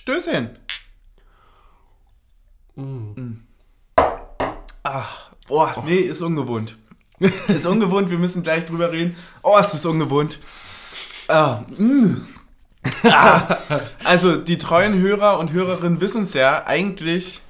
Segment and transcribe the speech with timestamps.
[0.00, 0.56] Stößchen.
[2.74, 3.32] Mm.
[4.82, 6.78] Ach, boah, nee, ist ungewohnt.
[7.20, 9.14] ist ungewohnt, wir müssen gleich drüber reden.
[9.42, 10.38] Oh, es ist ungewohnt.
[11.28, 12.26] Ah, mm.
[13.04, 13.58] ah.
[14.02, 17.42] Also, die treuen Hörer und Hörerinnen wissen es ja, eigentlich,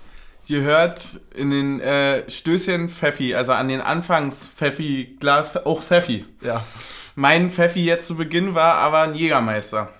[0.48, 6.24] ihr hört in den äh, Stößchen Pfeffi, also an den Anfangs Pfeffi, Glas, auch Pfeffi.
[6.42, 6.64] Ja.
[7.14, 9.90] Mein Pfeffi jetzt zu Beginn war aber ein Jägermeister.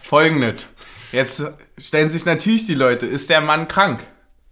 [0.00, 0.66] Folgendes.
[1.14, 1.44] Jetzt
[1.78, 4.00] stellen sich natürlich die Leute, ist der Mann krank?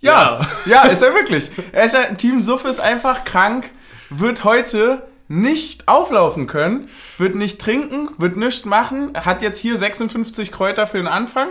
[0.00, 1.50] Ja, ja, ist er wirklich.
[1.72, 3.70] Er ist ja, Team Suff ist einfach krank,
[4.10, 10.52] wird heute nicht auflaufen können, wird nicht trinken, wird nichts machen, hat jetzt hier 56
[10.52, 11.48] Kräuter für den Anfang.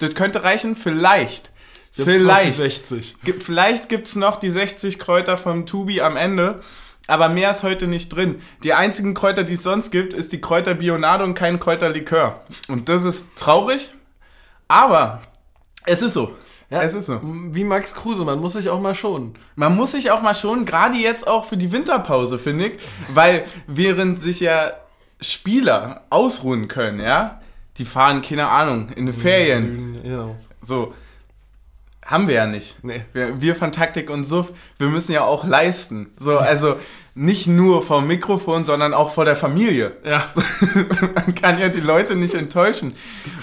[0.00, 1.52] Das könnte reichen, vielleicht.
[1.94, 2.48] Gibt's vielleicht.
[2.48, 3.16] die 60.
[3.24, 6.62] Gibt, vielleicht gibt es noch die 60 Kräuter vom Tubi am Ende,
[7.06, 8.40] aber mehr ist heute nicht drin.
[8.62, 12.44] Die einzigen Kräuter, die es sonst gibt, ist die Kräuter Bionade und kein Kräuterlikör.
[12.68, 13.90] Und das ist traurig,
[14.68, 15.20] aber
[15.86, 16.36] es ist so.
[16.70, 17.18] Ja, Es ist so.
[17.22, 19.34] Wie Max Kruse, man muss sich auch mal schonen.
[19.56, 23.46] Man muss sich auch mal schon, gerade jetzt auch für die Winterpause, finde ich, weil
[23.66, 24.72] während sich ja
[25.18, 27.40] Spieler ausruhen können, ja,
[27.78, 30.36] die fahren, keine Ahnung, in den Ferien, Genau.
[30.60, 30.92] so,
[32.04, 32.82] haben wir ja nicht.
[32.84, 33.02] Nee.
[33.14, 36.10] Wir, wir von Taktik und Suff, wir müssen ja auch leisten.
[36.18, 36.76] So, also
[37.18, 39.96] nicht nur vom Mikrofon, sondern auch vor der Familie.
[40.04, 40.24] Ja.
[41.14, 42.94] Man kann ja die Leute nicht enttäuschen.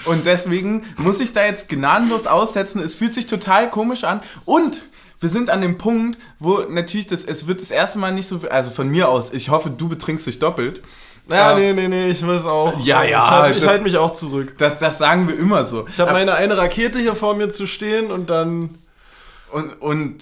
[0.06, 2.80] Und deswegen muss ich da jetzt gnadenlos aussetzen.
[2.80, 4.20] Es fühlt sich total komisch an.
[4.46, 4.82] Und
[5.20, 8.40] wir sind an dem Punkt, wo natürlich das, es wird das erste Mal nicht so,
[8.50, 10.80] also von mir aus, ich hoffe, du betrinkst dich doppelt.
[11.30, 12.78] Ja, Ähm, nee, nee, nee, ich weiß auch.
[12.84, 14.54] Ja, ja, Ich halte ich das- halt mich auch zurück.
[14.58, 15.86] Das, das sagen wir immer so.
[15.88, 18.76] Ich habe meine eine Rakete hier vor mir zu stehen und dann.
[19.52, 20.18] Und, und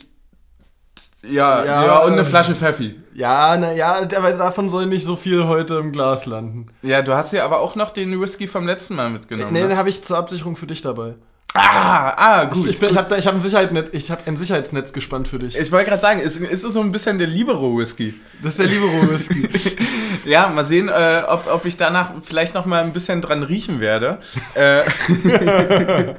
[1.31, 1.99] ja, ja, Ja.
[2.01, 2.95] und eine Flasche Pfeffi.
[3.15, 6.67] Ja, naja, aber davon soll nicht so viel heute im Glas landen.
[6.83, 9.53] Ja, du hast ja aber auch noch den Whisky vom letzten Mal mitgenommen.
[9.53, 9.69] nee, ne?
[9.69, 11.15] den habe ich zur Absicherung für dich dabei.
[11.57, 12.67] Ah, ah, gut.
[12.67, 15.57] ich bin- ich habe ich hab ein, Sicherheitsnetz- ich hab ein Sicherheitsnetz gespannt für dich.
[15.57, 18.15] Ich wollte gerade sagen, ist, ist es so ein bisschen der Libero-Whisky?
[18.43, 19.49] Das ist der Libero-Whisky.
[20.27, 23.79] Ja, mal sehen, äh, ob, ob ich danach vielleicht noch mal ein bisschen dran riechen
[23.79, 24.21] werde.
[24.55, 24.81] äh,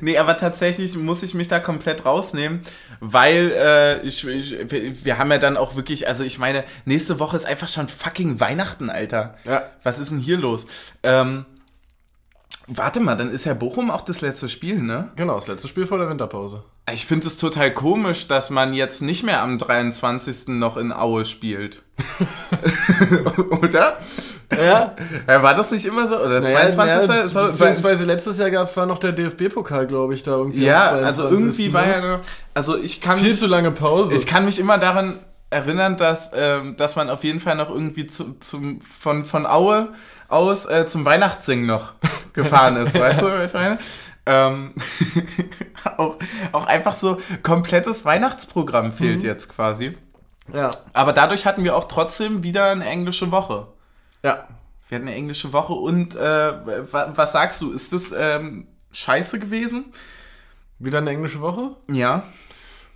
[0.00, 2.60] nee, aber tatsächlich muss ich mich da komplett rausnehmen,
[3.04, 7.34] weil äh, ich, ich, wir- haben ja dann auch wirklich, also ich meine, nächste Woche
[7.36, 9.34] ist einfach schon fucking Weihnachten, Alter.
[9.44, 9.64] Ja.
[9.82, 10.68] Was ist denn hier los?
[11.02, 11.44] Ähm,
[12.68, 15.10] warte mal, dann ist ja Bochum auch das letzte Spiel, ne?
[15.16, 16.62] genau, das letzte Spiel vor der Winterpause.
[16.92, 20.48] Ich finde es total komisch, dass man jetzt nicht mehr am 23.
[20.48, 21.82] noch in Aue spielt.
[23.62, 23.98] Oder?
[24.56, 24.94] Ja,
[25.28, 26.16] Ja, war das nicht immer so?
[26.16, 27.08] Oder naja, 22.
[27.08, 30.64] naja, So- beziehungsweise letztes Jahr gab, war noch der DFB-Pokal, glaube ich, da irgendwie.
[30.64, 31.92] ja, also 22., irgendwie war ne?
[31.92, 32.24] ja noch,
[32.54, 34.14] also ich kann Viel mich, zu lange Pause.
[34.14, 35.18] ich kann mich immer daran
[35.50, 39.88] erinnern, dass, ähm, dass man auf jeden Fall noch irgendwie zu, zum, von, von Aue
[40.28, 41.92] aus äh, zum Weihnachtssingen noch
[42.32, 43.78] gefahren ist, weißt du, was ich meine?
[44.24, 44.70] Ähm,
[45.96, 46.16] auch,
[46.52, 49.96] auch einfach so komplettes Weihnachtsprogramm fehlt jetzt quasi.
[50.54, 50.70] ja.
[50.92, 53.66] Aber dadurch hatten wir auch trotzdem wieder eine englische Woche.
[54.22, 54.48] Ja.
[54.88, 59.38] Wir hatten eine englische Woche und äh, wa- was sagst du, ist das ähm, scheiße
[59.38, 59.86] gewesen?
[60.78, 61.76] Wieder eine englische Woche?
[61.90, 62.24] Ja.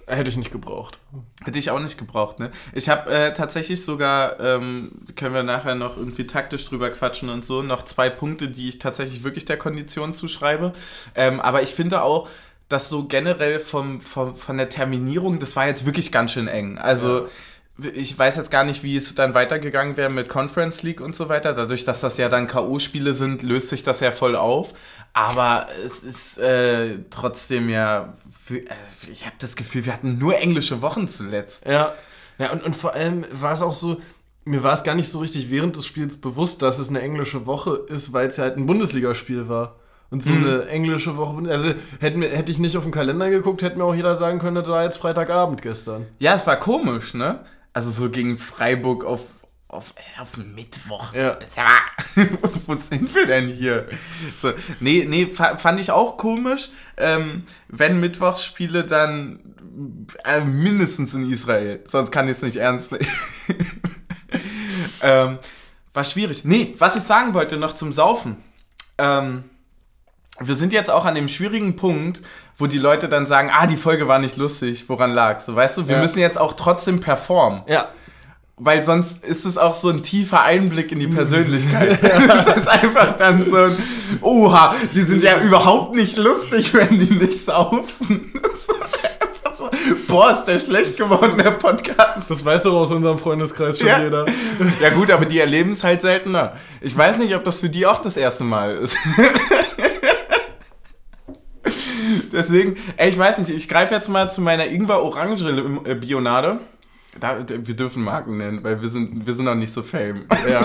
[0.09, 1.01] Hätte ich nicht gebraucht.
[1.45, 2.53] Hätte ich auch nicht gebraucht, ne?
[2.73, 7.45] Ich habe äh, tatsächlich sogar, ähm, können wir nachher noch irgendwie taktisch drüber quatschen und
[7.45, 10.75] so, noch zwei Punkte, die ich tatsächlich wirklich der Kondition zuschreibe.
[11.17, 12.29] Ähm, aber ich finde auch,
[12.69, 16.79] dass so generell vom, vom, von der Terminierung, das war jetzt wirklich ganz schön eng.
[16.79, 17.29] Also
[17.79, 21.29] ich weiß jetzt gar nicht, wie es dann weitergegangen wäre mit Conference League und so
[21.29, 21.53] weiter.
[21.53, 24.73] Dadurch, dass das ja dann K.O.-Spiele sind, löst sich das ja voll auf.
[25.13, 28.67] Aber es ist äh, trotzdem ja, für, äh,
[29.11, 31.67] ich habe das Gefühl, wir hatten nur englische Wochen zuletzt.
[31.67, 31.95] Ja.
[32.39, 34.01] Ja, und, und vor allem war es auch so,
[34.45, 37.47] mir war es gar nicht so richtig während des Spiels bewusst, dass es eine englische
[37.47, 39.77] Woche ist, weil es ja halt ein Bundesligaspiel war.
[40.09, 43.63] Und so eine englische Woche, also hätten wir, hätte ich nicht auf den Kalender geguckt,
[43.63, 46.07] hätte mir auch jeder sagen können, das war jetzt Freitagabend gestern.
[46.21, 47.41] Ja, es war komisch, ne?
[47.77, 49.21] Also so gegen Freiburg auf,
[49.69, 51.13] auf, äh, auf Mittwoch.
[51.13, 51.37] Ja.
[52.67, 53.87] Wo sind wir denn hier?
[54.35, 56.71] So, nee, nee, fa- fand ich auch komisch.
[56.97, 59.41] Ähm, wenn Mittwochsspiele, dann
[60.25, 61.85] äh, mindestens in Israel.
[61.87, 63.07] Sonst kann ich es nicht ernst nehmen.
[65.03, 65.39] ähm,
[65.93, 66.47] war schwierig.
[66.47, 68.43] Nee, was ich sagen wollte noch zum Saufen.
[68.97, 69.45] Ähm,
[70.41, 72.21] wir sind jetzt auch an dem schwierigen Punkt,
[72.57, 75.41] wo die Leute dann sagen, ah, die Folge war nicht lustig, woran lag?
[75.41, 76.03] So, weißt du, wir Ja.
[76.03, 77.63] müssen jetzt auch trotzdem performen.
[77.67, 77.89] Ja.
[78.59, 81.99] Weil sonst ist es auch so ein tiefer Einblick in die Persönlichkeit.
[82.03, 83.77] das ist einfach dann so ein,
[84.23, 88.33] oha, die sind ja überhaupt nicht lustig, wenn die nicht saufen.
[89.57, 89.71] Das so,
[90.07, 92.29] boah, ist der schlecht geworden, der Podcast.
[92.31, 94.03] Das weiß doch aus unserem Freundeskreis schon Ja.
[94.03, 94.27] jeder.
[94.83, 96.57] Ja gut, aber die erleben es halt seltener.
[96.83, 98.99] Ich weiß nicht, ob das für die auch das erste Mal ist.
[102.37, 106.61] Deswegen, ey, ich weiß nicht, ich greife jetzt mal zu meiner Ingwer-Orange-Bionade.
[107.19, 110.27] Da, wir dürfen Marken nennen, weil wir sind, wir sind noch nicht so fame.
[110.49, 110.61] Ja.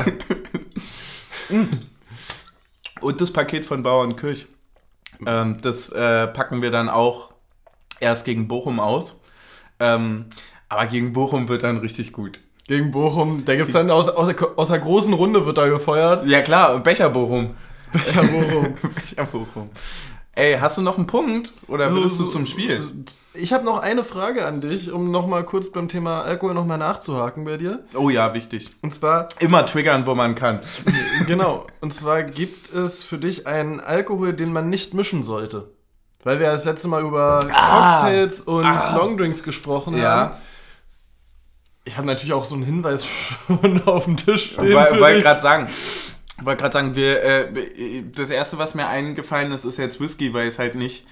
[3.01, 4.47] Und das Paket von Bauern Kirch.
[5.25, 7.33] Ähm, das äh, packen wir dann auch
[7.99, 9.21] erst gegen Bochum aus.
[9.79, 10.25] Ähm,
[10.69, 12.39] aber gegen Bochum wird dann richtig gut.
[12.67, 15.67] Gegen Bochum, da gibt es dann aus, aus, der, aus der großen Runde wird da
[15.67, 16.25] gefeuert.
[16.25, 17.55] Ja klar, Becher Bochum.
[17.91, 18.75] Becher Bochum.
[18.95, 19.69] Becher Bochum.
[20.41, 22.89] Ey, hast du noch einen Punkt oder willst du zum Spiel?
[23.35, 27.45] Ich habe noch eine Frage an dich, um nochmal kurz beim Thema Alkohol nochmal nachzuhaken
[27.45, 27.83] bei dir.
[27.93, 28.71] Oh ja, wichtig.
[28.81, 29.27] Und zwar.
[29.39, 30.59] Immer triggern, wo man kann.
[31.27, 31.67] genau.
[31.79, 35.69] Und zwar gibt es für dich einen Alkohol, den man nicht mischen sollte.
[36.23, 37.93] Weil wir das letzte Mal über Ah.
[37.99, 38.95] Cocktails und Ah.
[38.97, 40.09] Longdrinks gesprochen Ja.
[40.09, 40.35] haben.
[41.85, 43.05] Ich habe natürlich auch so einen Hinweis
[43.45, 44.73] schon auf dem Tisch stehen.
[44.73, 45.69] Wollte gerade sagen.
[46.43, 50.47] Wollte gerade sagen, wir, äh, das erste, was mir eingefallen ist, ist jetzt Whisky, weil
[50.47, 51.05] es halt nicht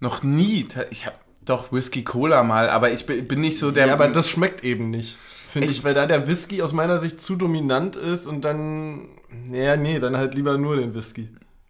[0.00, 0.66] noch nie.
[0.90, 3.86] Ich habe doch Whisky Cola mal, aber ich bin nicht so der.
[3.86, 5.16] ja, aber das schmeckt eben nicht.
[5.48, 9.08] Finde Ich- ich, weil da der Whisky aus meiner Sicht zu dominant ist und dann.
[9.50, 11.28] Ja, nee, dann halt lieber nur den Whisky.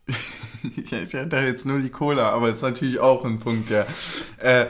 [0.76, 3.86] Ich hätte jetzt nur die Cola, aber ist natürlich auch ein Punkt, ja.
[4.38, 4.66] Äh,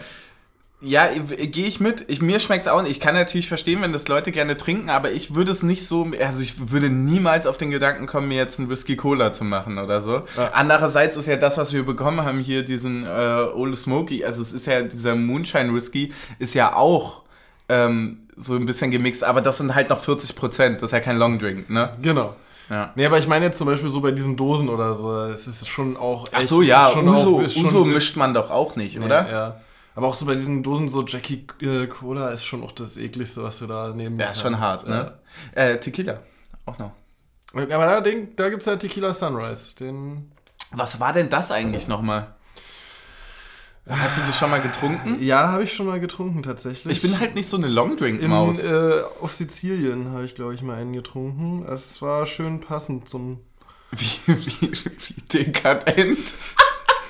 [0.81, 2.05] ja, gehe ich mit.
[2.08, 2.90] Ich, mir schmeckt es auch nicht.
[2.93, 6.06] Ich kann natürlich verstehen, wenn das Leute gerne trinken, aber ich würde es nicht so,
[6.23, 9.78] also ich würde niemals auf den Gedanken kommen, mir jetzt einen Whisky Cola zu machen
[9.78, 10.23] oder so.
[10.37, 10.50] Ja.
[10.52, 13.08] Andererseits ist ja das, was wir bekommen haben hier, diesen äh,
[13.55, 17.23] Ole Smoky, also es ist ja, dieser Moonshine Whisky ist ja auch
[17.69, 20.82] ähm, so ein bisschen gemixt, aber das sind halt noch 40 Prozent.
[20.82, 21.93] Das ist ja kein Long Drink, ne?
[22.02, 22.37] Genau.
[22.69, 22.93] Ja.
[22.96, 25.67] Nee, aber ich meine jetzt zum Beispiel so bei diesen Dosen oder so, es ist
[25.69, 26.26] schon auch.
[26.32, 29.31] Ach echt- so, es ja, Uso, auch- Uso mischt man doch auch nicht, Nee, oder?
[29.31, 29.56] Ja.
[29.97, 33.43] Aber auch so bei diesen Dosen so Jackie äh, Cola ist schon auch das ekligste,
[33.43, 35.19] was du da nehmen Ja, ist schon hart, ne?
[35.53, 36.21] Äh, Tequila,
[36.67, 36.93] auch noch.
[37.55, 37.63] Ja.
[37.63, 39.75] Aber da, da gibt es ja Tequila Sunrise.
[39.77, 40.31] Den.
[40.73, 42.35] Was war denn das eigentlich nochmal?
[43.89, 45.23] Hast du das schon mal getrunken?
[45.23, 46.97] Ja, habe ich schon mal getrunken tatsächlich.
[46.97, 48.65] Ich bin halt nicht so eine in, Longdrink-Maus.
[48.65, 51.65] äh, auf Sizilien habe ich, glaube ich, mal einen getrunken.
[51.67, 53.41] Es war schön passend zum.
[53.93, 56.35] Wie, wie, wie dekadent.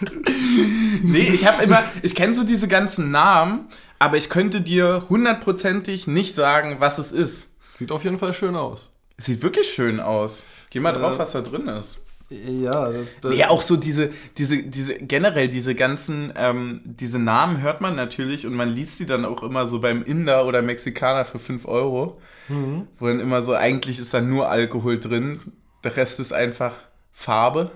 [1.02, 3.66] nee, ich habe immer, ich kenne so diese ganzen Namen,
[3.98, 7.50] aber ich könnte dir hundertprozentig nicht sagen, was es ist.
[7.74, 8.92] Sieht auf jeden Fall schön aus.
[9.18, 10.44] Sieht wirklich schön aus.
[10.70, 11.18] Geh mal drauf, Ja.
[11.20, 12.00] was da drin ist.
[12.28, 17.62] Ja, das, das Nee, auch so diese, diese, diese, generell diese ganzen, ähm, diese Namen
[17.62, 21.24] hört man natürlich und man liest die dann auch immer so beim Inder oder Mexikaner
[21.24, 22.20] für 5 Euro.
[22.48, 22.88] Mhm.
[22.98, 25.40] Wo dann immer so, eigentlich ist da nur Alkohol drin,
[25.84, 26.72] der Rest ist einfach
[27.12, 27.70] Farbe.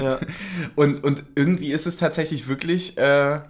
[0.76, 3.40] Und, und irgendwie ist es tatsächlich wirklich, äh,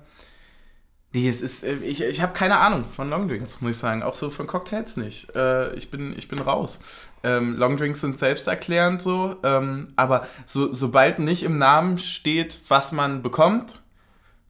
[1.13, 4.03] nee, es ist, äh, ich, ich habe keine Ahnung von Longdrinks, muss ich sagen.
[4.03, 5.35] Auch so von Cocktails nicht.
[5.35, 6.81] Äh, ich, bin, ich bin raus.
[7.23, 13.23] Ähm, Longdrinks sind selbsterklärend so, ähm, aber so, sobald nicht im Namen steht, was man
[13.23, 13.81] bekommt,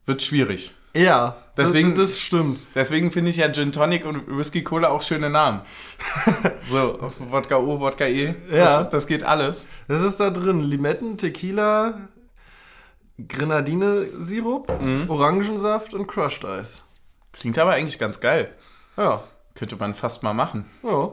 [0.05, 0.73] wird schwierig.
[0.93, 2.59] Ja, Deswegen- das, das stimmt.
[2.75, 5.61] Deswegen finde ich ja Gin Tonic und Whisky Cola auch schöne Namen.
[6.69, 8.83] so, Wodka O, Wodka E, Ja.
[8.83, 9.65] das, das geht alles.
[9.87, 10.61] Das ist da drin.
[10.63, 12.07] Limetten, Tequila,
[13.27, 15.09] Grenadine-Sirup, Mhm.
[15.09, 16.83] Orangensaft und Crushed Eis.
[17.33, 18.53] Klingt aber eigentlich ganz geil.
[18.97, 19.23] Ja.
[19.55, 20.65] Könnte man fast mal machen.
[20.83, 21.11] Ja.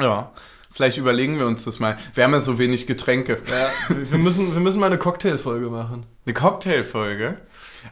[0.00, 0.32] Ja,
[0.72, 1.96] vielleicht überlegen wir uns das mal.
[2.14, 3.40] Wir haben ja so wenig Getränke.
[3.46, 6.04] ja wir, müssen, wir müssen mal eine Cocktailfolge machen.
[6.26, 7.38] Eine Cocktailfolge.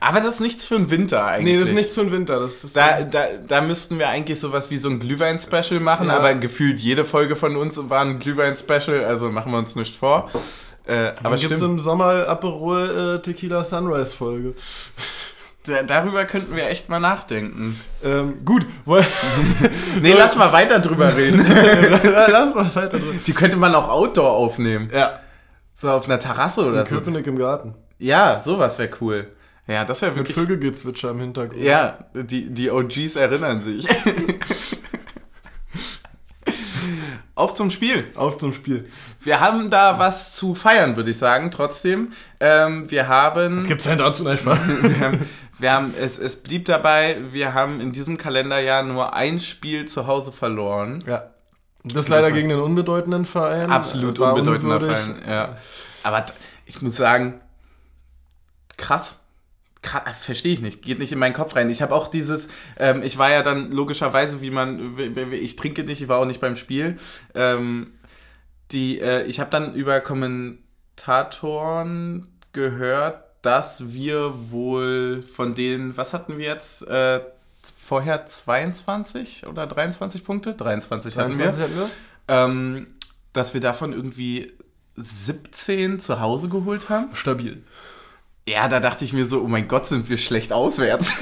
[0.00, 1.54] Aber das ist nichts für den Winter eigentlich.
[1.54, 2.40] Nee, das ist nichts für den Winter.
[2.40, 6.16] Das ist Da, da, da müssten wir eigentlich sowas wie so ein Glühwein-Special machen, Ja.
[6.16, 10.30] aber gefühlt jede Folge von uns war ein Glühwein-Special, also machen wir uns nicht vor.
[10.84, 14.54] Äh, aber gibt es im Sommer Aperol äh, Tequila Sunrise Folge.
[15.66, 17.78] da, darüber könnten wir echt mal nachdenken.
[18.04, 18.66] Ähm, gut,
[20.00, 21.38] Nee, lass mal weiter drüber reden.
[22.28, 23.20] lass mal weiter drin.
[23.26, 24.90] Die könnte man auch outdoor aufnehmen.
[24.92, 25.20] Ja,
[25.76, 26.96] So auf einer Terrasse oder so.
[26.96, 27.74] Köpenick im Garten.
[27.98, 29.28] Ja, sowas wäre cool.
[29.66, 30.36] Ja, das wäre Mit wirklich.
[30.36, 31.62] Vögelgezwitscher im Hintergrund.
[31.62, 33.86] Ja, die, die OGs erinnern sich.
[37.34, 38.04] Auf zum Spiel.
[38.14, 38.88] Auf zum Spiel.
[39.20, 42.12] Wir haben da was zu feiern, würde ich sagen, trotzdem.
[42.40, 43.66] Ähm, wir haben.
[43.66, 44.58] Gibt's denn dazu nicht mal?
[44.82, 45.26] Wir haben,
[45.58, 50.06] wir haben es, es blieb dabei, wir haben in diesem Kalenderjahr nur ein Spiel zu
[50.06, 51.04] Hause verloren.
[51.06, 51.28] ja.
[51.84, 53.68] Das leider gegen den unbedeutenden Verein.
[53.68, 54.98] Absolut War unbedeutender unwürdig.
[55.00, 55.22] Verein.
[55.28, 55.56] Ja.
[56.04, 56.26] Aber
[56.64, 57.40] ich muss sagen,
[58.76, 59.21] krass.
[59.82, 61.70] Kra- Verstehe ich nicht, geht nicht in meinen Kopf rein.
[61.70, 62.48] Ich habe auch dieses,
[62.78, 64.96] ähm, ich war ja dann logischerweise, wie man,
[65.32, 66.96] ich trinke nicht, ich war auch nicht beim Spiel.
[67.34, 67.92] Ähm,
[68.70, 76.38] die, äh, ich habe dann über Kommentatoren gehört, dass wir wohl von denen, was hatten
[76.38, 76.86] wir jetzt?
[76.86, 77.20] Äh,
[77.78, 80.54] vorher 22 oder 23 Punkte?
[80.54, 81.44] 23 hatten wir.
[81.46, 81.90] 23 hatten wir?
[82.28, 82.86] Ähm,
[83.32, 84.52] dass wir davon irgendwie
[84.96, 87.14] 17 zu Hause geholt haben.
[87.14, 87.62] Stabil.
[88.48, 91.16] Ja, da dachte ich mir so, oh mein Gott, sind wir schlecht auswärts.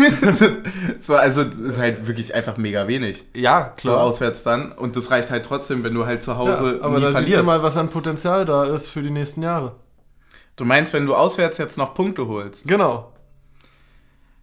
[1.02, 3.24] so, also das ist halt wirklich einfach mega wenig.
[3.34, 4.72] Ja, So auswärts dann.
[4.72, 7.26] Und das reicht halt trotzdem, wenn du halt zu Hause ja, aber nie da verlierst.
[7.26, 9.76] siehst du mal, was an Potenzial da ist für die nächsten Jahre.
[10.56, 12.66] du meinst, wenn du auswärts jetzt noch Punkte holst?
[12.66, 13.09] Genau,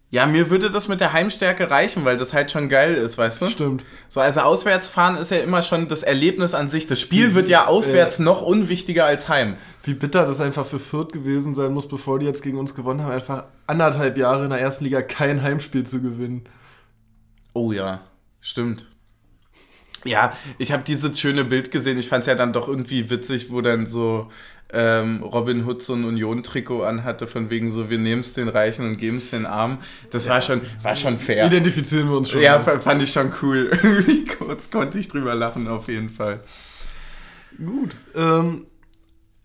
[0.09, 3.41] Ja, mir würde das mit der Heimstärke reichen, weil das halt schon geil ist, weißt
[3.41, 3.45] du?
[3.47, 3.83] stimmt.
[4.07, 6.87] So, also Auswärtsfahren ist ja immer schon das Erlebnis an sich.
[6.87, 9.57] Das Spiel wird ja auswärts noch unwichtiger als heim.
[9.83, 13.03] Wie bitter das einfach für Fürth gewesen sein muss, bevor die jetzt gegen uns gewonnen
[13.03, 16.45] haben, einfach anderthalb Jahre in der ersten Liga kein Heimspiel zu gewinnen.
[17.53, 17.99] Oh ja,
[18.39, 18.85] stimmt.
[20.07, 21.97] Ja, ich habe dieses schöne Bild gesehen.
[21.97, 24.29] Ich fand es ja dann doch irgendwie witzig, wo dann so
[24.71, 28.85] ähm, Robin Hood so ein Union-Trikot anhatte, von wegen so, wir nehmen es den Reichen
[28.85, 29.77] und geben es den Armen.
[30.11, 31.45] Das war, schon, war schon fair.
[31.45, 32.41] Identifizieren wir uns schon.
[32.41, 32.79] Ja, mal.
[32.79, 33.71] fand ich schon cool.
[33.83, 36.41] Irgendwie kurz konnte ich drüber lachen, auf jeden Fall.
[37.57, 37.95] gut.
[38.15, 38.65] Ähm,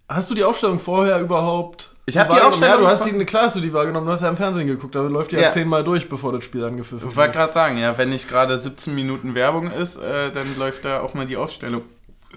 [0.09, 1.92] hast du die Aufstellung vorher überhaupt?
[2.05, 2.41] Ich hab die?
[2.41, 4.67] Aufstellung Ja, du hast die, klar hast du die wahrgenommen, du hast ja im Fernsehen
[4.67, 5.51] geguckt, aber läuft die ja, Ja.
[5.51, 8.95] zehnmal durch, bevor das Spiel angepfiffen Ich wollte gerade sagen, ja, wenn nicht gerade 17
[8.95, 11.83] Minuten Werbung ist, äh, dann läuft da auch mal die Aufstellung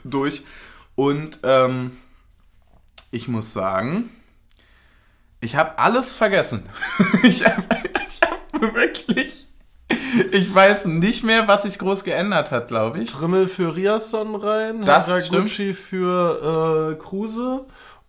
[0.04, 0.44] durch.
[0.94, 1.98] Und ähm,
[3.10, 4.10] ich muss sagen,
[5.42, 6.64] ich habe alles vergessen.
[7.24, 9.48] ich habe hab wirklich.
[10.32, 13.12] Ich weiß nicht mehr, was sich groß geändert hat, glaube ich.
[13.12, 17.66] Trimmel für Riasson rein, Das Haraguchi für äh, Kruse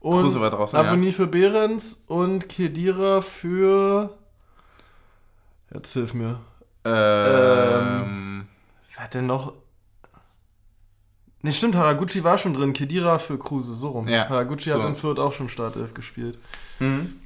[0.06, 0.84] und Kruse war draußen, ja.
[0.84, 4.16] Avonie für Behrens und Kedira für
[5.72, 6.40] Jetzt hilf mir.
[6.84, 8.46] Ähm,
[8.94, 9.52] Wer hat denn noch?
[11.42, 12.72] Ne, stimmt, Haraguchi war schon drin.
[12.72, 14.08] Kedira für Kruse, so rum.
[14.08, 14.78] Ja, Haraguchi so.
[14.78, 16.38] hat in Fürth auch schon Startelf gespielt.
[16.78, 17.20] hm.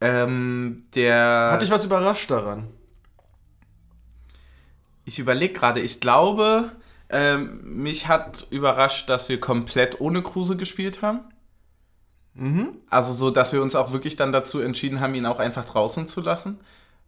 [0.00, 1.50] ähm, der.
[1.52, 2.68] Hat dich was überrascht daran?
[5.06, 6.72] Ich überlege gerade, ich glaube,
[7.08, 11.20] ähm, mich hat überrascht, dass wir komplett ohne Kruse gespielt haben.
[12.34, 12.78] Mhm.
[12.90, 16.08] Also so, dass wir uns auch wirklich dann dazu entschieden haben, ihn auch einfach draußen
[16.08, 16.58] zu lassen.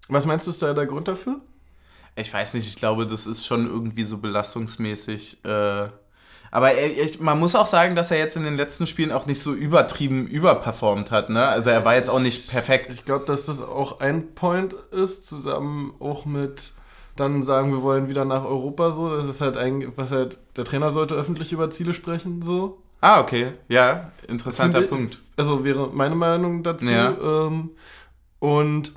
[0.09, 1.41] Was meinst du, ist da der Grund dafür?
[2.17, 5.45] Ich weiß nicht, ich glaube, das ist schon irgendwie so belastungsmäßig.
[5.45, 5.89] Äh,
[6.51, 9.27] aber er, ich, man muss auch sagen, dass er jetzt in den letzten Spielen auch
[9.27, 11.29] nicht so übertrieben überperformt hat.
[11.31, 11.47] Ne?
[11.47, 12.93] Also er war jetzt auch nicht perfekt.
[12.93, 16.73] Ich glaube, dass das auch ein Point ist, zusammen auch mit
[17.21, 19.11] dann sagen, wir wollen wieder nach Europa so.
[19.15, 22.79] Das ist halt ein, was halt, der Trainer sollte öffentlich über Ziele sprechen, so.
[23.01, 23.53] Ah, okay.
[23.69, 25.19] Ja, interessanter Finde- Punkt.
[25.37, 26.91] Also wäre meine Meinung dazu.
[26.91, 27.17] Ja.
[27.47, 27.71] Ähm,
[28.41, 28.93] und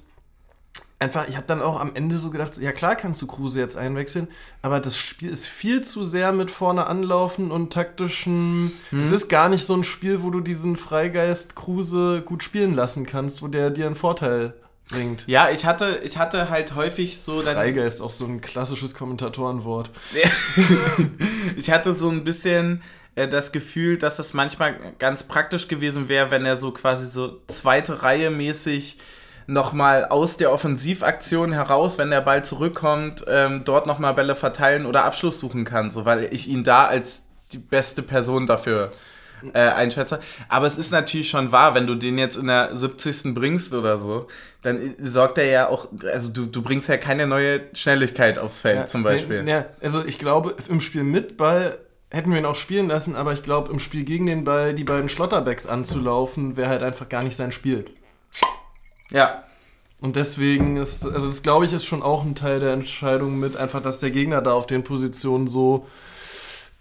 [1.00, 3.60] einfach, ich habe dann auch am Ende so gedacht, so, ja klar kannst du Kruse
[3.60, 4.28] jetzt einwechseln,
[4.62, 8.72] aber das Spiel ist viel zu sehr mit vorne anlaufen und taktischen.
[8.92, 9.13] Es Hm.
[9.13, 13.42] ist gar nicht so ein Spiel, wo du diesen Freigeist Kruse gut spielen lassen kannst,
[13.42, 14.54] wo der dir einen Vorteil
[14.92, 15.24] bringt.
[15.28, 17.56] Ja, ich hatte, ich hatte halt häufig so dann.
[17.56, 19.90] Freigeist, auch so ein klassisches Kommentatorenwort.
[21.58, 22.82] ich hatte so ein bisschen
[23.16, 27.42] äh, das Gefühl, dass es manchmal ganz praktisch gewesen wäre, wenn er so quasi so
[27.48, 28.98] zweite Reihe mäßig
[29.48, 35.04] nochmal aus der Offensivaktion heraus, wenn der Ball zurückkommt, ähm, dort nochmal Bälle verteilen oder
[35.04, 38.92] Abschluss suchen kann, so weil ich ihn da als die beste Person dafür
[39.54, 40.20] äh, einschätze.
[40.50, 43.34] Aber es ist natürlich schon wahr, wenn du den jetzt in der 70.
[43.34, 44.28] bringst oder so,
[44.62, 48.90] dann sorgt er ja auch, also du, du bringst ja keine neue Schnelligkeit aufs Feld
[48.90, 49.48] zum Beispiel.
[49.48, 51.78] Ja, also ich glaube, im Spiel mit Ball
[52.12, 54.84] hätten wir ihn auch spielen lassen, aber ich glaube, im Spiel gegen den Ball die
[54.84, 57.86] beiden Schlotterbacks anzulaufen, wäre halt einfach gar nicht sein Spiel.
[59.12, 59.44] Ja,
[60.02, 63.56] Und deswegen ist, also das glaube ich, ist schon auch ein Teil der Entscheidung mit,
[63.56, 65.88] einfach, dass der Gegner da auf den Positionen so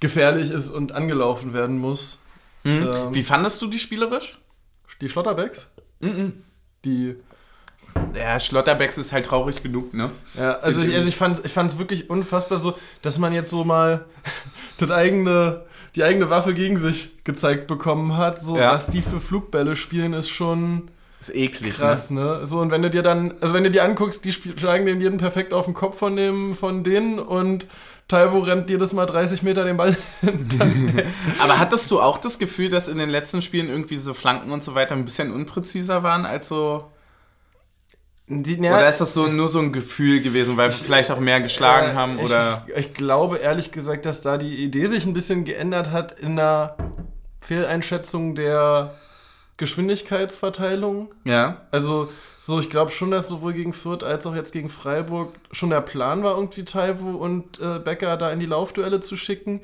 [0.01, 2.19] gefährlich ist und angelaufen werden muss.
[2.65, 2.91] Mhm.
[2.95, 4.39] Ähm, Wie fandest du die spielerisch?
[5.01, 5.71] Die Schlotterbacks?
[6.85, 7.17] Die.
[8.15, 10.11] Ja, Schlotterbecks ist halt traurig genug, ne?
[10.37, 13.51] Ja, also ich, also ich fand es ich fand's wirklich unfassbar so, dass man jetzt
[13.51, 14.05] so mal
[14.79, 15.65] das eigene,
[15.95, 18.41] die eigene Waffe gegen sich gezeigt bekommen hat.
[18.41, 18.73] So, Ja.
[18.73, 20.91] was die für Flugbälle spielen, ist schon
[21.21, 22.45] Ist eklig, krass, ne?
[22.47, 25.19] So, und wenn du dir dann, also wenn du dir anguckst, die schlagen den jeden
[25.19, 27.67] perfekt auf den Kopf von dem, von denen und
[28.11, 29.97] Taiwo rennt jedes Mal 30 Meter den Ball.
[31.39, 34.65] Aber hattest du auch das Gefühl, dass in den letzten Spielen irgendwie so Flanken und
[34.65, 36.91] so weiter ein bisschen unpräziser waren als so.
[38.27, 41.41] Die, Oder ist das so nur so ein Gefühl gewesen, weil wir vielleicht auch mehr
[41.41, 42.19] geschlagen Äh, haben?
[42.19, 42.65] ich, Oder.
[42.69, 46.37] Ich, ich glaube ehrlich gesagt, dass da die Idee sich ein bisschen geändert hat in
[46.37, 46.77] der
[47.41, 48.95] Fehleinschätzung der
[49.61, 51.15] Geschwindigkeitsverteilung.
[51.25, 51.61] Ja.
[51.71, 55.69] Also, so, ich glaube schon, dass sowohl gegen Fürth als auch jetzt gegen Freiburg schon
[55.69, 59.61] der Plan war, irgendwie Taiwo und äh, Becker da in die Laufduelle zu schicken.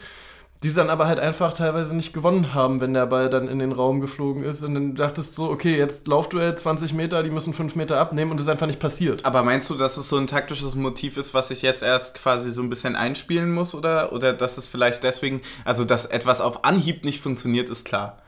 [0.62, 3.72] Die dann aber halt einfach teilweise nicht gewonnen haben, wenn der Ball dann in den
[3.72, 4.62] Raum geflogen ist.
[4.64, 8.30] Und dann dachtest du so, okay, jetzt Laufduell 20 Meter, die müssen 5 Meter abnehmen
[8.30, 9.24] und das ist einfach nicht passiert.
[9.24, 12.50] Aber meinst du, dass es so ein taktisches Motiv ist, was ich jetzt erst quasi
[12.50, 13.74] so ein bisschen einspielen muss?
[13.74, 18.18] Oder, oder dass es vielleicht deswegen, also dass etwas auf Anhieb nicht funktioniert, ist klar.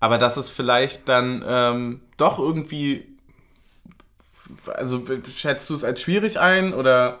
[0.00, 3.06] Aber dass es vielleicht dann ähm, doch irgendwie.
[4.74, 7.20] Also schätzt du es als schwierig ein oder?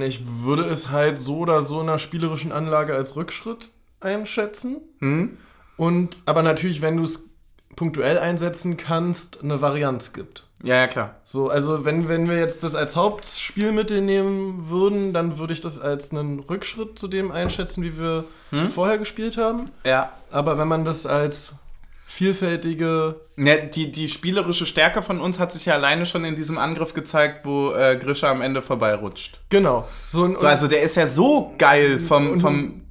[0.00, 3.70] Ich würde es halt so oder so in einer spielerischen Anlage als Rückschritt
[4.00, 4.82] einschätzen.
[4.98, 5.38] Hm?
[5.76, 7.30] Und aber natürlich, wenn du es
[7.76, 10.43] punktuell einsetzen kannst, eine Varianz gibt.
[10.62, 11.16] Ja, ja, klar.
[11.24, 15.80] So, also wenn, wenn wir jetzt das als Hauptspielmittel nehmen würden, dann würde ich das
[15.80, 18.70] als einen Rückschritt zu dem einschätzen, wie wir Hm?
[18.70, 19.70] vorher gespielt haben.
[19.84, 20.12] Ja.
[20.30, 21.54] Aber wenn man das als
[22.06, 23.16] vielfältige.
[23.36, 26.94] Ja, die, die spielerische Stärke von uns hat sich ja alleine schon in diesem Angriff
[26.94, 29.40] gezeigt, wo äh, Grisha am Ende vorbeirutscht.
[29.50, 29.86] Genau.
[30.06, 32.82] So, ein, So, also der ist ja so geil vom, vom,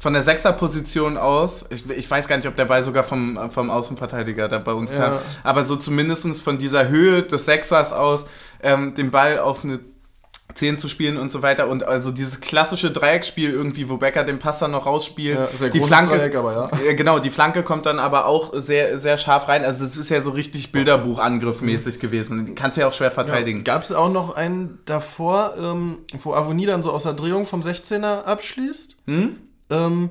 [0.00, 1.66] von der Sechserposition aus.
[1.68, 4.90] Ich, ich weiß gar nicht, ob der Ball sogar vom, vom Außenverteidiger da bei uns
[4.90, 5.14] kam.
[5.14, 5.20] Ja.
[5.44, 8.26] Aber so zumindest von dieser Höhe des Sechsers aus,
[8.62, 9.80] ähm, den Ball auf eine
[10.54, 11.68] 10 zu spielen und so weiter.
[11.68, 15.38] Und also dieses klassische Dreiecksspiel irgendwie, wo Becker den Pass dann noch rausspielt.
[15.38, 16.70] ja, sehr die Flanke, Dreieck, aber ja.
[16.86, 19.66] ja, genau, die Flanke kommt dann aber auch sehr, sehr scharf rein.
[19.66, 22.46] Also es ist ja so richtig Bilderbuchangriff-mäßig gewesen.
[22.46, 23.64] Den kannst du ja auch schwer verteidigen.
[23.64, 27.60] Gab es auch noch einen davor, ähm, wo Avonie dann so aus der Drehung vom
[27.60, 28.96] 16er abschließt?
[29.06, 29.36] Hm?
[29.70, 30.10] Ähm,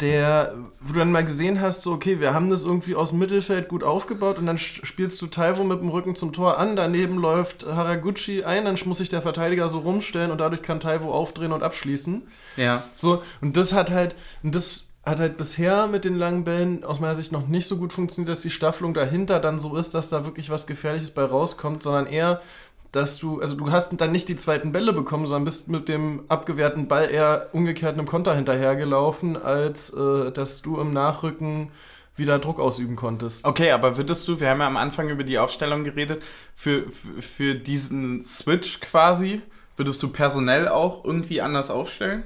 [0.00, 3.20] der, wo du dann mal gesehen hast, so, okay, wir haben das irgendwie aus dem
[3.20, 7.16] Mittelfeld gut aufgebaut und dann spielst du Taiwo mit dem Rücken zum Tor an, daneben
[7.18, 11.52] läuft Haraguchi ein, dann muss sich der Verteidiger so rumstellen und dadurch kann Taiwo aufdrehen
[11.52, 12.22] und abschließen.
[12.56, 12.82] Ja.
[12.96, 16.98] So, und das hat halt, und das hat halt bisher mit den langen Bällen aus
[16.98, 20.08] meiner Sicht noch nicht so gut funktioniert, dass die Staffelung dahinter dann so ist, dass
[20.08, 22.42] da wirklich was Gefährliches bei rauskommt, sondern eher,
[22.92, 26.22] dass du, also du hast dann nicht die zweiten Bälle bekommen, sondern bist mit dem
[26.28, 31.70] abgewehrten Ball eher umgekehrt einem Konter hinterhergelaufen, als äh, dass du im Nachrücken
[32.16, 33.46] wieder Druck ausüben konntest.
[33.46, 36.22] Okay, aber würdest du, wir haben ja am Anfang über die Aufstellung geredet,
[36.54, 39.42] für, für, für diesen Switch quasi,
[39.76, 42.24] würdest du personell auch irgendwie anders aufstellen?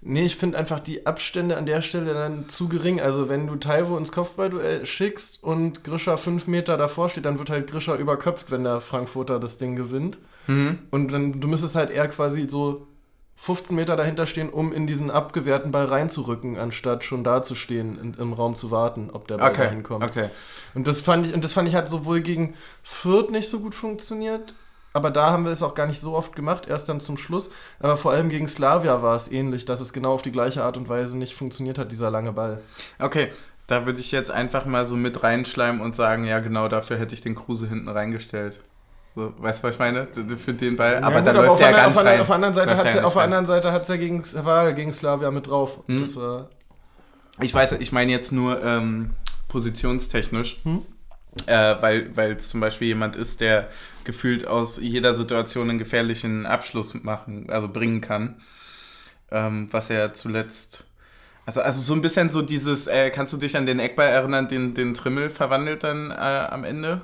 [0.00, 3.00] Nee, ich finde einfach die Abstände an der Stelle dann zu gering.
[3.00, 7.50] Also wenn du Taiwo ins Kopfballduell schickst und Grisha fünf Meter davor steht, dann wird
[7.50, 10.18] halt Grisha überköpft, wenn der Frankfurter das Ding gewinnt.
[10.46, 10.78] Mhm.
[10.90, 12.86] Und dann, du müsstest halt eher quasi so
[13.40, 17.98] 15 Meter dahinter stehen, um in diesen abgewehrten Ball reinzurücken, anstatt schon da zu stehen,
[18.00, 20.04] in, im Raum zu warten, ob der Ball Okay, dahin kommt.
[20.04, 20.28] okay.
[20.74, 23.74] Und das fand ich, und das fand ich hat sowohl gegen Fürth nicht so gut
[23.76, 24.54] funktioniert,
[24.98, 27.48] aber da haben wir es auch gar nicht so oft gemacht, erst dann zum Schluss.
[27.80, 30.76] Aber vor allem gegen Slavia war es ähnlich, dass es genau auf die gleiche Art
[30.76, 32.60] und Weise nicht funktioniert hat, dieser lange Ball.
[32.98, 33.28] Okay,
[33.66, 37.14] da würde ich jetzt einfach mal so mit reinschleimen und sagen, ja genau dafür hätte
[37.14, 38.60] ich den Kruse hinten reingestellt.
[39.14, 40.06] So, weißt du, was ich meine?
[40.06, 40.96] Für den Ball.
[41.02, 42.20] aber Ja, da läuft auf, der ja einer- gar nicht rein.
[42.20, 44.22] auf der anderen Seite hat er ja auf der nicht anderen Seite hat's ja gegen,
[44.44, 45.80] war er gegen Slavia mit drauf.
[45.86, 46.00] Hm.
[46.02, 46.48] Das war,
[47.40, 49.10] Ich weiß, ich meine jetzt nur ähm,
[49.48, 50.82] positionstechnisch, Hm?
[51.46, 53.68] Äh, weil es zum Beispiel jemand ist, der
[54.04, 58.40] gefühlt aus jeder Situation einen gefährlichen Abschluss machen, also bringen kann,
[59.30, 60.86] ähm, was er zuletzt,
[61.46, 64.48] also also so ein bisschen so dieses, äh, kannst du dich an den Eckball erinnern,
[64.48, 67.02] den den Trimmel verwandelt dann äh, am Ende,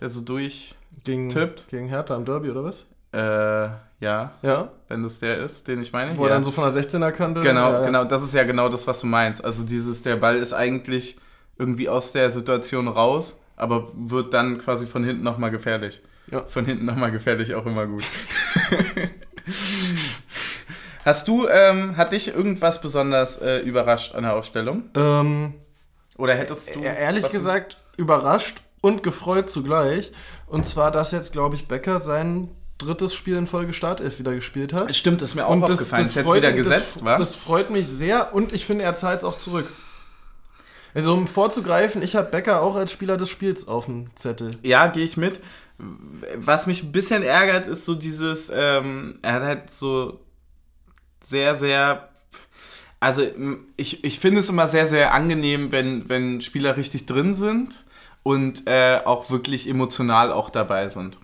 [0.00, 1.68] der so durch, gegen, Tippt.
[1.68, 2.84] gegen Hertha im Derby, oder was?
[3.12, 3.68] äh,
[4.00, 6.16] ja, Ja, wenn das der ist, den ich meine.
[6.16, 6.34] wo er ja.
[6.34, 7.40] dann so von der 16er Kante.
[7.40, 7.82] Genau, ja.
[7.82, 9.44] genau, das ist ja genau das, was du meinst.
[9.44, 11.18] Also dieses, der Ball ist eigentlich
[11.58, 16.00] irgendwie aus der Situation raus, aber wird dann quasi von hinten nochmal gefährlich.
[16.30, 16.44] Ja.
[16.46, 18.04] Von hinten nochmal gefährlich, auch immer gut.
[21.04, 24.84] Hast du, ähm, hat dich irgendwas besonders äh, überrascht an der Aufstellung?
[24.94, 25.54] Ähm,
[26.16, 26.80] Oder hättest du...
[26.80, 30.12] E- ehrlich was- gesagt, überrascht und gefreut zugleich.
[30.46, 34.72] Und zwar, dass jetzt, glaube ich, Becker sein drittes Spiel in Folge Startelf wieder gespielt
[34.72, 34.94] hat.
[34.94, 36.02] Stimmt, ist mir auch Und aufgefallen.
[36.04, 37.18] ist jetzt freut wieder gesetzt, das, wa?
[37.18, 39.72] Das freut mich sehr und ich finde, er zahlt es auch zurück.
[40.94, 44.52] Also, um vorzugreifen, ich habe Becker auch als Spieler des Spiels auf dem Zettel.
[44.62, 45.40] Ja, gehe ich mit.
[46.36, 50.20] Was mich ein bisschen ärgert, ist so dieses, ähm, er hat halt so
[51.20, 52.08] sehr, sehr,
[53.00, 53.22] also
[53.76, 57.84] ich, ich finde es immer sehr, sehr angenehm, wenn, wenn Spieler richtig drin sind
[58.24, 61.18] und äh, auch wirklich emotional auch dabei sind.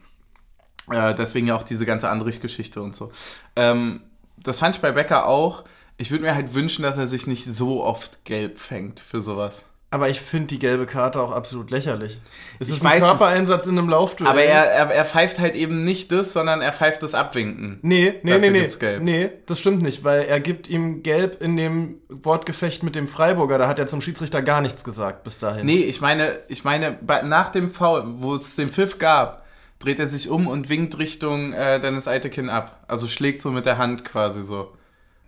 [0.90, 3.10] Äh, deswegen ja auch diese ganze Andrich-Geschichte und so.
[3.56, 4.02] Ähm,
[4.36, 5.64] das fand ich bei Becker auch.
[5.96, 9.64] Ich würde mir halt wünschen, dass er sich nicht so oft gelb fängt für sowas.
[9.90, 12.18] Aber ich finde die gelbe Karte auch absolut lächerlich.
[12.58, 13.08] Es Ich ist ein weiß nicht.
[13.10, 14.28] Körpereinsatz in einem Laufduell.
[14.28, 17.78] Aber er, er, er pfeift halt eben nicht das, sondern er pfeift das Abwinken.
[17.82, 18.76] Nee, nee, Dafür nee, nee.
[18.76, 19.02] Gelb.
[19.04, 23.56] Nee, das stimmt nicht, weil er gibt ihm Gelb in dem Wortgefecht mit dem Freiburger.
[23.56, 25.64] Da hat er zum Schiedsrichter gar nichts gesagt bis dahin.
[25.64, 29.44] Nee, ich meine, ich meine, nach dem Foul, wo es den Pfiff gab,
[29.78, 32.82] dreht er sich um und winkt Richtung äh, Dennis Eitekin ab.
[32.88, 34.72] Also schlägt so mit der Hand quasi so.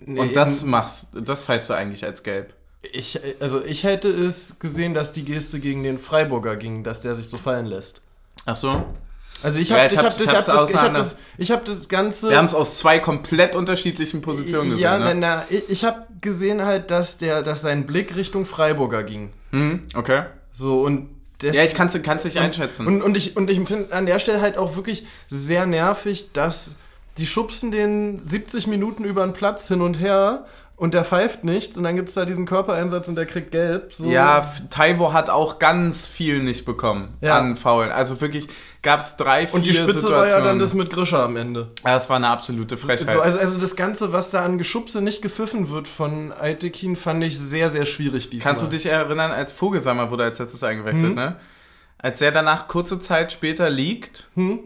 [0.01, 2.53] Nee, Und das machst, das pfeifst du eigentlich als gelb.
[2.93, 7.15] Ich, also ich hätte es gesehen, dass die Geste gegen den Freiburger ging, dass der
[7.15, 8.03] sich so fallen lässt.
[8.45, 8.85] Ach so?
[9.43, 10.99] Also ich habe Ja, ich ich hab, ich hab das, ich hab auseinander.
[10.99, 12.31] das, ich hab das Ganze...
[12.31, 14.83] Wir haben es aus zwei komplett unterschiedlichen Positionen gesehen.
[14.83, 15.15] ja, ne?
[15.15, 19.33] na, na, ich, ich habe gesehen halt, dass, der, dass sein Blick Richtung Freiburger ging.
[19.51, 20.25] Hm, okay.
[20.53, 21.11] So, und...
[21.39, 22.87] Das, Ja, ich kann es nicht einschätzen.
[22.87, 26.77] Und, und ich, und ich finde an der Stelle halt auch wirklich sehr nervig, dass
[27.19, 30.45] die schubsen den 70 Minuten über den Platz hin und her
[30.77, 33.93] und der pfeift nichts und dann gibt es da diesen Körpereinsatz und der kriegt gelb.
[33.95, 34.11] So.
[34.11, 37.39] Ja, Taiwo hat auch ganz viel nicht bekommen Ja.
[37.39, 37.91] an Faulen.
[37.91, 38.49] Also wirklich
[38.83, 40.31] gab es drei, vier und die Spitze Situationen.
[40.33, 41.69] war ja dann das mit Grischer am Ende.
[41.83, 43.09] ja, das war eine absolute Frechheit.
[43.11, 47.25] So, also, also das Ganze, was da an Geschubse nicht gepfiffen wird von Aitekin, fand
[47.25, 48.51] ich sehr, sehr schwierig diesmal.
[48.53, 51.15] Kannst du dich erinnern, als Vogelsammer wurde als letztes eingewechselt, Mhm.
[51.15, 51.37] ne?
[51.99, 54.59] Als er danach kurze Zeit später liegt, Hm?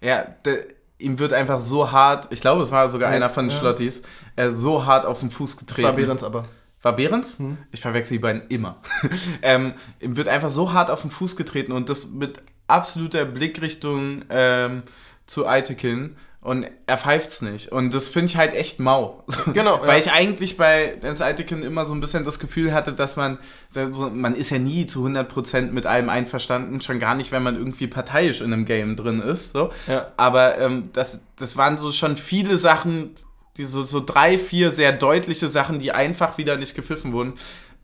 [0.00, 0.58] ja, der,
[0.98, 3.58] ihm wird einfach so hart, ich glaube, es war sogar Ja, einer von den ja.
[3.58, 4.02] Schlottis,
[4.36, 5.86] äh, so hart auf den Fuß Das getreten.
[5.88, 6.44] war Behrens aber.
[6.82, 7.38] War Behrens?
[7.38, 7.58] Hm.
[7.72, 8.80] Ich verwechsel die beiden immer.
[9.42, 14.24] ähm, ihm wird einfach so hart auf den Fuß getreten und das mit absoluter Blickrichtung
[14.28, 14.82] ähm,
[15.26, 17.72] zu Aitekin und er pfeift's nicht.
[17.72, 19.24] Und das finde ich halt echt mau.
[19.52, 20.06] Genau, Weil ja.
[20.06, 23.38] ich eigentlich bei Dennis Aitekin immer so ein bisschen das Gefühl hatte, dass man,
[23.70, 27.56] so, man ist ja nie zu 100% mit allem einverstanden, schon gar nicht, wenn man
[27.56, 29.52] irgendwie parteiisch in einem Game drin ist.
[29.52, 29.72] So.
[29.88, 30.06] Ja.
[30.16, 33.10] Aber ähm, das, das waren so schon viele Sachen,
[33.56, 37.32] die so, so drei, vier sehr deutliche Sachen, die einfach wieder nicht gepfiffen wurden,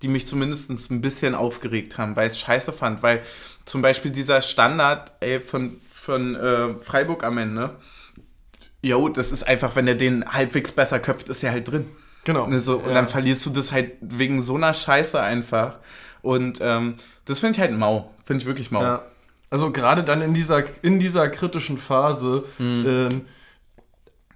[0.02, 3.02] die mich zumindest ein bisschen aufgeregt haben, weil ich es scheiße fand.
[3.02, 3.22] Weil
[3.64, 7.76] zum Beispiel dieser Standard ey, von, von äh, Freiburg am Ende,
[8.84, 11.86] jo, das ist einfach, wenn er den halbwegs besser köpft, ist er halt drin.
[12.24, 12.46] Genau.
[12.46, 12.94] Ne, so, und Ja.
[12.94, 15.78] dann verlierst du das halt wegen so einer Scheiße einfach.
[16.22, 18.10] Und ähm, das finde ich halt mau.
[18.24, 18.82] Finde ich wirklich mau.
[18.82, 19.02] Ja.
[19.50, 22.84] Also gerade dann in dieser, in dieser kritischen Phase Mhm.
[22.86, 23.20] ähm,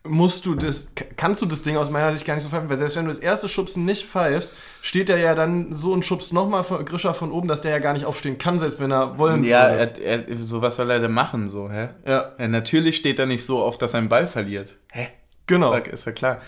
[0.09, 2.77] musst du das, kannst du das Ding aus meiner Sicht gar nicht so pfeifen, weil
[2.77, 6.33] selbst wenn du das erste Schubsen nicht pfeifst, steht er ja dann so und schubst
[6.33, 9.45] nochmal Grischer von oben, dass der ja gar nicht aufstehen kann, selbst wenn er wollen
[9.45, 10.01] Ja, würde.
[10.03, 11.89] er, er, so was soll er denn machen, so, hä?
[12.07, 14.77] Ja, Ja, natürlich steht er nicht so auf, dass er einen Ball verliert.
[14.91, 15.09] Hä?
[15.47, 15.73] genau.
[15.75, 16.41] Ist ja klar.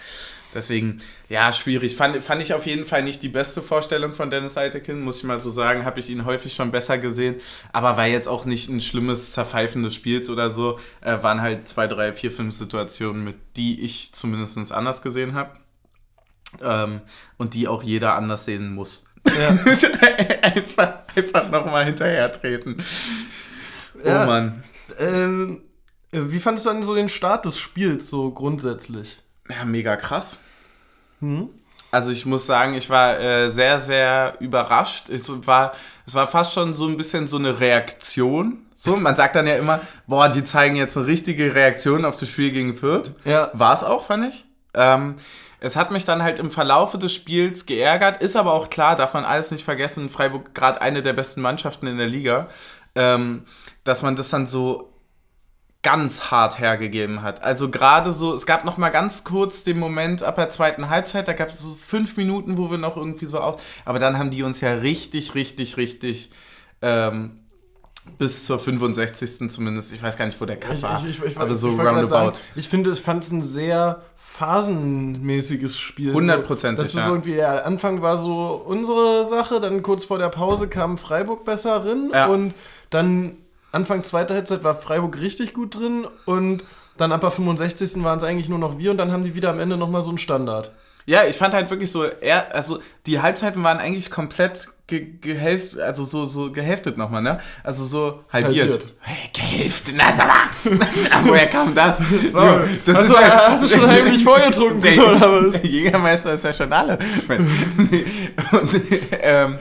[0.55, 1.95] Deswegen, ja, schwierig.
[1.95, 5.25] Fand, fand ich auf jeden Fall nicht die beste Vorstellung von Dennis Eitekin, muss ich
[5.25, 5.85] mal so sagen.
[5.85, 7.37] Habe ich ihn häufig schon besser gesehen.
[7.73, 10.79] Aber war jetzt auch nicht ein schlimmes Zerpfeifen des Spiels oder so.
[11.03, 15.53] Äh, waren halt zwei, drei, vier, fünf Situationen, mit die ich zumindest anders gesehen habe.
[16.61, 17.01] Ähm,
[17.37, 19.07] und die auch jeder anders sehen muss.
[19.29, 19.51] Ja.
[20.43, 22.77] einfach einfach nochmal hinterher treten.
[24.05, 24.27] Oh Ja.
[24.27, 24.65] Mann.
[24.99, 25.63] Ähm,
[26.11, 29.19] äh, wie fandest du denn so den Start des Spiels so grundsätzlich?
[29.51, 30.39] Ja, mega krass.
[31.21, 31.51] Hm?
[31.91, 35.09] Also ich muss sagen, ich war äh, sehr, sehr überrascht.
[35.09, 35.73] Es war,
[36.07, 38.59] es war fast schon so ein bisschen so eine Reaktion.
[38.77, 42.29] So, man sagt dann ja immer, boah, die zeigen jetzt eine richtige Reaktion auf das
[42.29, 43.13] Spiel gegen Fürth.
[43.25, 43.51] Ja.
[43.53, 44.45] War es auch, fand ich.
[44.73, 45.17] Ähm,
[45.59, 49.13] es hat mich dann halt im Verlaufe des Spiels geärgert, ist aber auch klar, darf
[49.13, 52.49] man alles nicht vergessen, Freiburg gerade eine der besten Mannschaften in der Liga,
[52.95, 53.45] ähm,
[53.85, 54.90] dass man das dann so
[55.83, 57.43] ganz hart hergegeben hat.
[57.43, 61.27] Also gerade so, es gab noch mal ganz kurz den Moment ab der zweiten Halbzeit,
[61.27, 64.31] da gab es so fünf Minuten, wo wir noch irgendwie so aus, aber dann haben
[64.31, 66.31] die uns ja richtig, richtig, richtig
[66.83, 67.37] ähm,
[68.19, 69.51] bis zur 65.
[69.51, 71.03] zumindest, ich weiß gar nicht, wo der Cut war,
[71.37, 72.39] aber so ich wollte grad sagen, roundabout.
[72.57, 76.13] ich finde, es fand es ein sehr phasenmäßiges Spiel.
[76.13, 77.05] Hundertprozentig, So, dass du ja.
[77.05, 81.45] so irgendwie, der Anfang war so unsere Sache, dann kurz vor der Pause kam Freiburg
[81.45, 82.27] besser drin Ja.
[82.27, 82.55] und
[82.91, 83.37] dann
[83.73, 86.65] Anfang zweiter Halbzeit war Freiburg richtig gut drin und
[86.97, 88.03] dann ab der 65.
[88.03, 90.11] waren es eigentlich nur noch wir und dann haben die wieder am Ende nochmal so
[90.11, 90.73] einen Standard.
[91.07, 95.79] Ja, ich fand halt wirklich so, er, also die Halbzeiten waren eigentlich komplett ge gehälft,
[95.79, 97.41] also so, so gehälftet nochmal, ne?
[97.65, 98.73] Also so halbiert.
[98.73, 98.87] Halbiert.
[99.01, 100.79] Hey, gehälftet, na sag mal,
[101.25, 101.99] woher kam das?
[101.99, 105.63] So, das hast, du, ja- hast du schon heimlich vorgetrunken der, oder was?
[105.63, 106.99] der Jägermeister ist ja schon alle.
[107.29, 108.81] und,
[109.23, 109.59] ähm,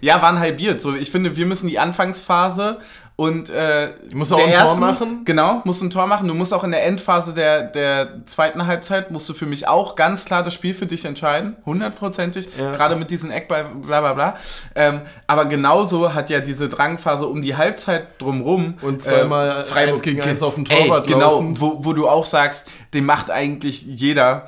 [0.00, 0.80] ja, waren halbiert.
[0.80, 2.78] So, ich finde, wir müssen die Anfangsphase
[3.20, 5.22] und äh, Du musst auch ein Tor ersten- machen.
[5.24, 6.28] Genau, musst ein Tor machen.
[6.28, 9.96] Du musst auch in der Endphase der, der zweiten Halbzeit, musst du für mich auch
[9.96, 11.56] ganz klar das Spiel für dich entscheiden.
[11.66, 12.48] Hundertprozentig.
[12.56, 12.70] Ja.
[12.70, 14.36] Gerade mit diesen Eckball, bla bla bla.
[14.76, 18.74] Ähm, aber genauso hat ja diese Drangphase um die Halbzeit drumrum.
[18.82, 21.60] Und zweimal äh, Freiburg eins gegen eins auf dem Ey, Torwart Genau, laufen.
[21.60, 24.46] wo, wo du auch sagst, den macht eigentlich jeder.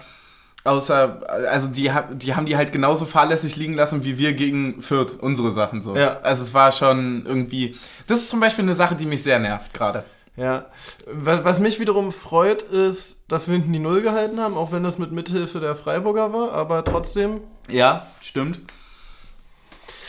[0.63, 5.17] Außer, also die, die haben die halt genauso fahrlässig liegen lassen wie wir gegen Fürth,
[5.19, 5.97] unsere Sachen so.
[5.97, 6.21] Ja.
[6.21, 9.73] Also es war schon irgendwie, das ist zum Beispiel eine Sache, die mich sehr nervt
[9.73, 10.05] gerade.
[10.37, 10.67] Ja,
[11.07, 14.83] was, was mich wiederum freut, ist, dass wir hinten die Null gehalten haben, auch wenn
[14.83, 18.61] das mit Mithilfe der Freiburger war, aber trotzdem, Ja, stimmt.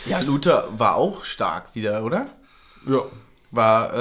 [0.06, 2.26] Ja, Luther war auch stark wieder, oder?
[2.86, 3.00] ja.
[3.54, 3.92] War,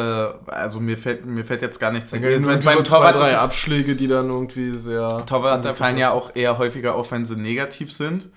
[0.48, 2.22] äh, also mir fällt, mir fällt jetzt gar nichts ein.
[2.22, 5.26] nur Beim so zwei, Torwart, drei ist es- Abschläge, die dann irgendwie sehr...
[5.26, 8.30] Torwart fallen ja auch eher häufiger auf, wenn sie negativ sind.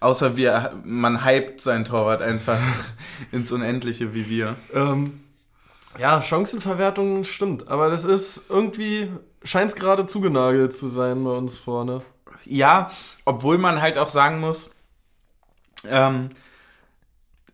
[0.00, 2.58] Außer wir, man hypt seinen Torwart einfach
[3.32, 4.56] ins Unendliche wie wir.
[4.72, 5.20] Ähm,
[5.98, 9.10] Ja, Chancenverwertung stimmt, aber das ist irgendwie,
[9.44, 12.00] scheint es gerade zugenagelt zu sein bei uns vorne.
[12.46, 12.90] Ja,
[13.26, 14.70] obwohl man halt auch sagen muss,
[15.88, 16.30] ähm,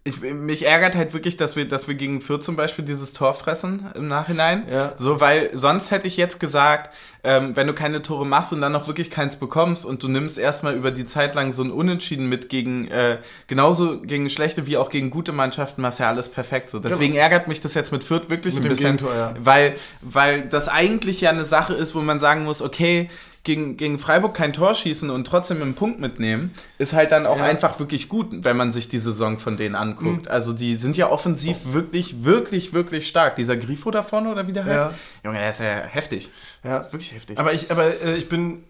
[0.04, 3.34] ich, mich ärgert halt wirklich, dass wir, dass wir gegen Fürth zum Beispiel dieses Tor
[3.34, 4.64] fressen im Nachhinein.
[4.68, 4.94] Ja.
[4.96, 8.72] So, weil sonst hätte ich jetzt gesagt, ähm, wenn du keine Tore machst und dann
[8.72, 12.28] noch wirklich keins bekommst und du nimmst erstmal über die Zeit lang so ein Unentschieden
[12.28, 16.68] mit gegen, äh, genauso gegen schlechte wie auch gegen gute Mannschaften, machst ja alles perfekt
[16.70, 16.80] so.
[16.80, 17.22] Deswegen Genau.
[17.22, 19.34] ärgert mich das jetzt mit Fürth wirklich Mit ein bisschen, ja.
[19.38, 23.08] weil, weil das eigentlich ja eine Sache ist, wo man sagen muss, okay,
[23.44, 27.38] gegen, gegen Freiburg kein Tor schießen und trotzdem einen Punkt mitnehmen, ist halt dann auch
[27.38, 27.44] Ja.
[27.44, 30.26] einfach wirklich gut, wenn man sich die Saison von denen anguckt.
[30.26, 30.31] Mhm.
[30.31, 33.35] Also die sind ja offensiv wirklich, wirklich, wirklich stark.
[33.37, 34.85] Dieser Grifo da vorne oder wie der heißt?
[34.85, 34.94] Ja.
[35.24, 36.31] Junge, der ist ja heftig.
[36.62, 36.76] Ja.
[36.78, 37.38] Das ist wirklich heftig.
[37.38, 38.62] Aber ich, aber äh, ich bin,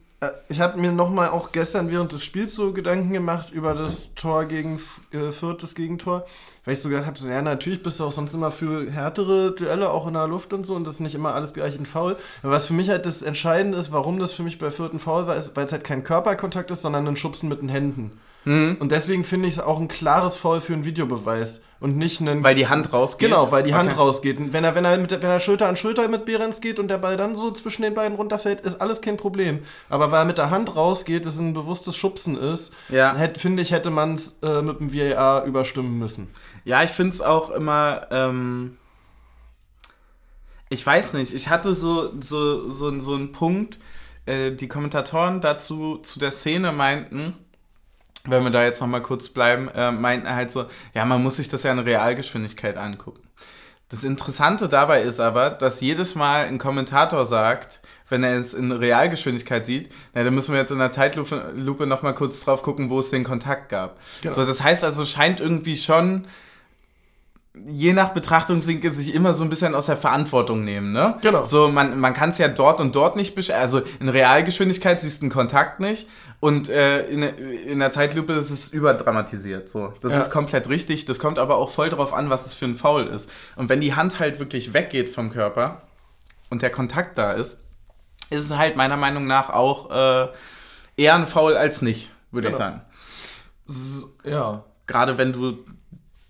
[0.49, 4.45] ich habe mir nochmal auch gestern während des Spiels so Gedanken gemacht über das Tor
[4.45, 4.81] gegen
[5.13, 6.25] äh, Fürth, das Gegentor.
[6.65, 9.91] Weil ich sogar habe so, ja, natürlich bist du auch sonst immer für härtere Duelle,
[9.91, 12.17] auch in der Luft und so, und das ist nicht immer alles gleich ein Foul.
[12.43, 15.01] Aber was für mich halt das Entscheidende ist, warum das für mich bei Fürth ein
[15.01, 18.13] Foul war, ist, weil es halt kein Körperkontakt ist, sondern ein Schubsen mit den Händen.
[18.45, 18.77] Mhm.
[18.81, 22.43] Und deswegen finde ich es auch ein klares Foul für einen Videobeweis und nicht einen.
[22.43, 23.29] Weil die Hand rausgeht.
[23.29, 23.99] Genau, weil die Hand Okay.
[23.99, 24.39] rausgeht.
[24.39, 26.89] Und wenn er, wenn er, mit, wenn er Schulter an Schulter mit Behrens geht und
[26.89, 29.61] der Ball dann so zwischen den beiden runterfällt, ist alles kein Problem.
[29.89, 33.15] Aber weil er mit der Hand rausgeht, es ein bewusstes Schubsen ist, Ja.
[33.37, 36.31] finde ich, hätte man es äh, mit dem VAR überstimmen müssen.
[36.65, 38.07] Ja, ich finde es auch immer.
[38.11, 38.77] Ähm,
[40.69, 43.79] ich weiß nicht, ich hatte so, so, so, so einen Punkt,
[44.25, 47.35] äh, die Kommentatoren dazu zu der Szene meinten,
[48.27, 51.49] wenn wir da jetzt nochmal kurz bleiben, äh, meinten halt so, ja, man muss sich
[51.49, 53.23] das ja in Realgeschwindigkeit angucken.
[53.89, 58.73] Das Interessante dabei ist aber, dass jedes Mal ein Kommentator sagt, wenn er es in
[58.73, 62.63] Realgeschwindigkeit sieht, na, dann müssen wir jetzt in der Zeitlupe Lupe noch mal kurz drauf
[62.63, 63.99] gucken, wo es den Kontakt gab.
[64.23, 64.35] Genau.
[64.35, 66.27] So, das heißt also, scheint irgendwie schon
[67.55, 71.19] je nach Betrachtungswinkel sich immer so ein bisschen aus der Verantwortung nehmen, ne?
[71.21, 71.45] Genau.
[71.45, 75.21] So, man, man kann es ja dort und dort nicht besch Also in Realgeschwindigkeit siehst
[75.21, 76.09] du einen Kontakt nicht
[76.41, 79.69] und äh, in, in der Zeitlupe ist es überdramatisiert.
[79.69, 79.93] So.
[80.01, 80.21] Das Ja.
[80.21, 81.05] ist komplett richtig.
[81.05, 83.31] Das kommt aber auch voll drauf an, was es für ein Foul ist.
[83.57, 85.83] Und wenn die Hand halt wirklich weggeht vom Körper
[86.49, 87.61] und der Kontakt da ist,
[88.31, 90.29] ist es halt meiner Meinung nach auch äh,
[90.97, 92.65] eher ein Foul als nicht, würde ich Genau.
[92.67, 92.81] sagen.
[93.69, 94.65] S ja.
[94.87, 95.59] Gerade wenn du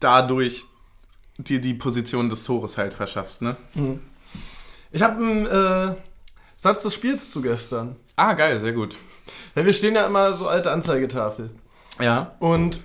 [0.00, 0.64] dadurch
[1.38, 3.57] dir die Position des Tores halt verschaffst, ne?
[4.90, 5.95] Ich habe einen äh,
[6.57, 7.97] Satz des Spiels zu gestern.
[8.16, 8.97] Ah, geil, sehr gut.
[9.55, 11.51] Ja, wir stehen ja immer so alte Anzeigetafel.
[12.01, 12.35] Ja.
[12.38, 12.81] Und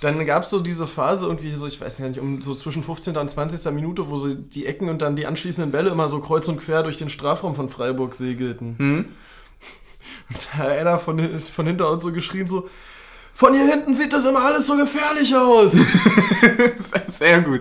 [0.00, 2.82] dann gab es so diese Phase irgendwie so, ich weiß gar nicht, um so zwischen
[2.82, 3.16] 15.
[3.16, 3.72] und 20.
[3.72, 6.82] Minute, wo so die Ecken und dann die anschließenden Bälle immer so kreuz und quer
[6.82, 8.76] durch den Strafraum von Freiburg segelten.
[8.78, 9.04] Hm?
[10.28, 12.68] Und da hat einer von, von hinter uns so geschrien so,
[13.36, 15.72] von hier hinten sieht das immer alles so gefährlich aus.
[17.12, 17.60] Sehr gut.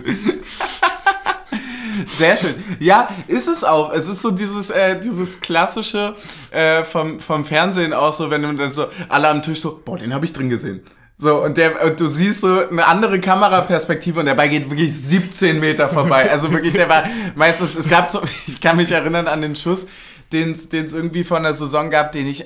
[2.07, 2.55] Sehr schön.
[2.79, 3.91] Ja, ist es auch.
[3.91, 6.15] Es ist so dieses, äh, dieses klassische
[6.51, 9.97] äh, vom, vom Fernsehen auch so, wenn du dann so alle am Tisch so, boah,
[9.97, 10.81] den habe ich drin gesehen.
[11.17, 14.93] So, und, der, und du siehst so eine andere Kameraperspektive und der Ball geht wirklich
[14.95, 16.31] 17 Meter vorbei.
[16.31, 17.03] Also wirklich, der war,
[17.35, 19.87] meistens, es gab so, ich kann mich erinnern an den Schuss,
[20.31, 22.45] den es irgendwie von der Saison gab, den ich,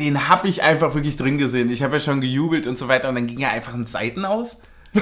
[0.00, 1.70] den habe ich einfach wirklich drin gesehen.
[1.70, 4.24] Ich habe ja schon gejubelt und so weiter und dann ging er einfach in Seiten
[4.24, 4.58] aus.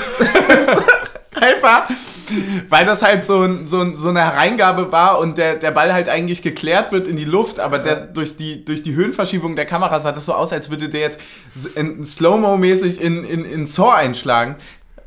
[1.41, 1.89] einfach,
[2.69, 5.93] weil das halt so, ein, so, ein, so eine Hereingabe war und der, der Ball
[5.93, 9.67] halt eigentlich geklärt wird in die Luft, aber der, durch, die, durch die Höhenverschiebung der
[9.67, 11.21] Kamera sah das so aus, als würde der jetzt
[12.05, 14.57] Slow-Mo-mäßig in, in, in Zor einschlagen.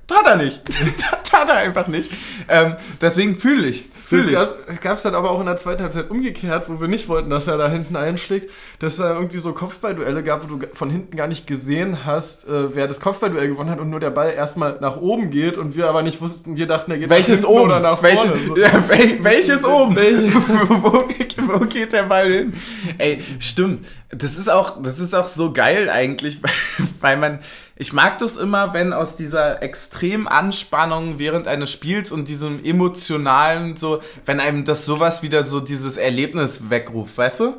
[0.08, 0.62] Tat er nicht.
[1.24, 2.12] Tat er einfach nicht.
[2.48, 3.86] Ähm, deswegen fühle ich.
[4.10, 7.08] Fühl Es gab es dann aber auch in der zweiten Halbzeit umgekehrt, wo wir nicht
[7.10, 10.68] wollten, dass er da hinten einschlägt, dass es da irgendwie so Kopfballduelle gab, wo du
[10.74, 14.10] von hinten gar nicht gesehen hast, äh, wer das Kopfballduell gewonnen hat und nur der
[14.10, 17.44] Ball erstmal nach oben geht und wir aber nicht wussten, wir dachten, er geht Welches
[17.44, 17.66] nach oben?
[17.66, 18.42] oder nach Welche, vorne.
[18.48, 18.58] So.
[18.58, 19.96] ja, wel, welches oben?
[20.70, 21.08] wo,
[21.48, 22.54] wo geht der Ball hin?
[22.98, 23.86] Ey, stimmt.
[24.10, 26.40] Das ist auch, das ist auch so geil eigentlich,
[27.00, 27.40] weil man,
[27.82, 33.78] ich mag das immer, wenn aus dieser extremen Anspannung während eines Spiels und diesem emotionalen
[33.78, 37.54] so, wenn einem das sowas wieder so dieses Erlebnis wegruft, weißt du?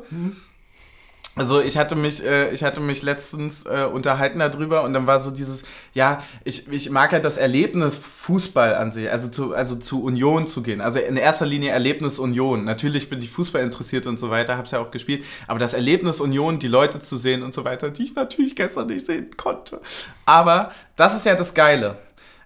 [1.35, 5.21] Also ich hatte mich, äh, ich hatte mich letztens äh, unterhalten darüber und dann war
[5.21, 5.63] so dieses,
[5.93, 10.45] ja, ich, ich mag halt das Erlebnis Fußball an sich, also zu, also zu Union
[10.47, 10.81] zu gehen.
[10.81, 12.65] Also in erster Linie Erlebnis Union.
[12.65, 16.19] Natürlich bin ich Fußball interessiert und so weiter, hab's ja auch gespielt, aber das Erlebnis
[16.19, 19.79] Union, die Leute zu sehen und so weiter, die ich natürlich gestern nicht sehen konnte.
[20.25, 21.97] Aber das ist ja das Geile.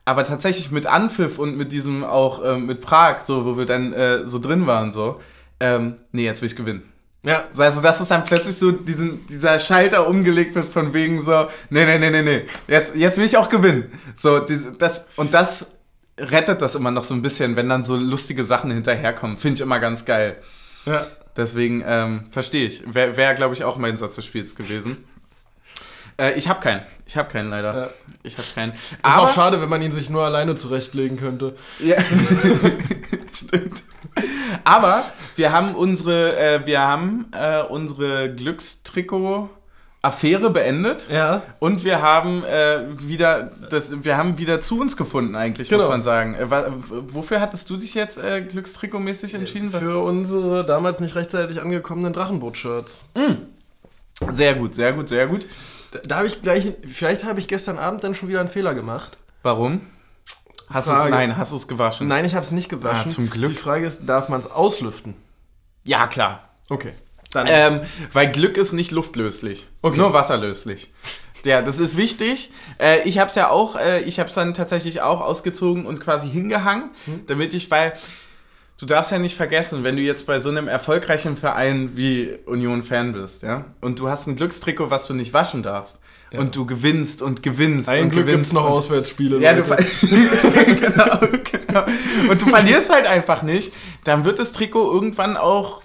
[0.07, 3.93] Aber tatsächlich mit Anpfiff und mit diesem auch ähm, mit Prag, so wo wir dann
[3.93, 5.19] äh, so drin waren, so,
[5.59, 6.94] ähm, nee, jetzt will ich gewinnen.
[7.25, 11.21] Ja, So, Also, dass es dann plötzlich so diesen, dieser Schalter umgelegt wird von wegen
[11.21, 13.91] so, nee, nee, nee, nee, nee, jetzt, jetzt will ich auch gewinnen.
[14.15, 15.71] So, das, und das
[16.17, 19.37] rettet das immer noch so ein bisschen, wenn dann so lustige Sachen hinterherkommen.
[19.37, 20.37] Finde ich immer ganz geil.
[20.85, 21.05] Ja.
[21.35, 22.83] Deswegen ähm, verstehe ich.
[22.85, 25.03] Wäre, wär, glaube ich, auch mein Satz des Spiels gewesen.
[26.17, 26.81] Äh, ich habe keinen.
[27.07, 27.75] Ich habe keinen leider.
[27.77, 27.89] Ja.
[28.23, 28.71] Ich habe keinen.
[28.71, 31.55] Ist auch schade, wenn man ihn sich nur alleine zurechtlegen könnte.
[31.79, 31.97] Ja.
[33.33, 33.83] Stimmt.
[34.63, 35.03] Aber
[35.35, 39.49] wir haben unsere, äh, wir haben äh, unsere Glückstrikot.
[40.01, 41.41] Affäre beendet Ja.
[41.57, 45.89] und wir haben äh, wieder das, wir haben wieder zu uns gefunden eigentlich muss Genau.
[45.89, 46.35] man sagen.
[46.35, 46.45] Äh,
[47.07, 49.73] wofür hattest du dich jetzt äh, Glückstrikotmäßig entschieden?
[49.73, 52.99] Was- Für unsere damals nicht rechtzeitig angekommenen Drachenboot-Shirts.
[54.29, 55.47] Sehr gut, sehr gut, sehr gut.
[55.95, 58.75] Da, da habe ich gleich, vielleicht habe ich gestern Abend dann schon wieder einen Fehler
[58.75, 59.17] gemacht.
[59.43, 59.81] Warum?
[60.69, 61.11] Hast Frage.
[61.11, 62.07] nein, hast du es gewaschen?
[62.07, 63.11] Nein, ich habe es nicht gewaschen.
[63.11, 63.51] Ah, zum Glück.
[63.51, 65.15] Die Frage ist, darf man es auslüften?
[65.83, 66.49] Ja, klar.
[66.69, 66.93] Okay.
[67.31, 67.81] Dann Ähm,
[68.13, 69.67] weil Glück ist nicht luftlöslich.
[69.81, 69.97] Okay.
[69.97, 70.91] Nur wasserlöslich.
[71.43, 72.51] Ja, das ist wichtig.
[72.79, 75.99] Äh, ich habe es ja auch, äh, ich habe es dann tatsächlich auch ausgezogen und
[75.99, 76.89] quasi hingehangen,
[77.27, 77.93] damit ich, weil
[78.77, 82.83] du darfst ja nicht vergessen, wenn du jetzt bei so einem erfolgreichen Verein wie Union
[82.83, 85.99] Fan bist, ja, und du hast ein Glückstrikot, was du nicht waschen darfst,
[86.37, 89.39] und du gewinnst und gewinnst ein und Glück gibt gewinnst es noch und Auswärtsspiele.
[89.39, 89.83] Ja, du Leute.
[89.83, 91.83] ver genau, genau.
[92.29, 93.71] Und du verlierst halt einfach nicht,
[94.03, 95.81] dann wird das Trikot irgendwann auch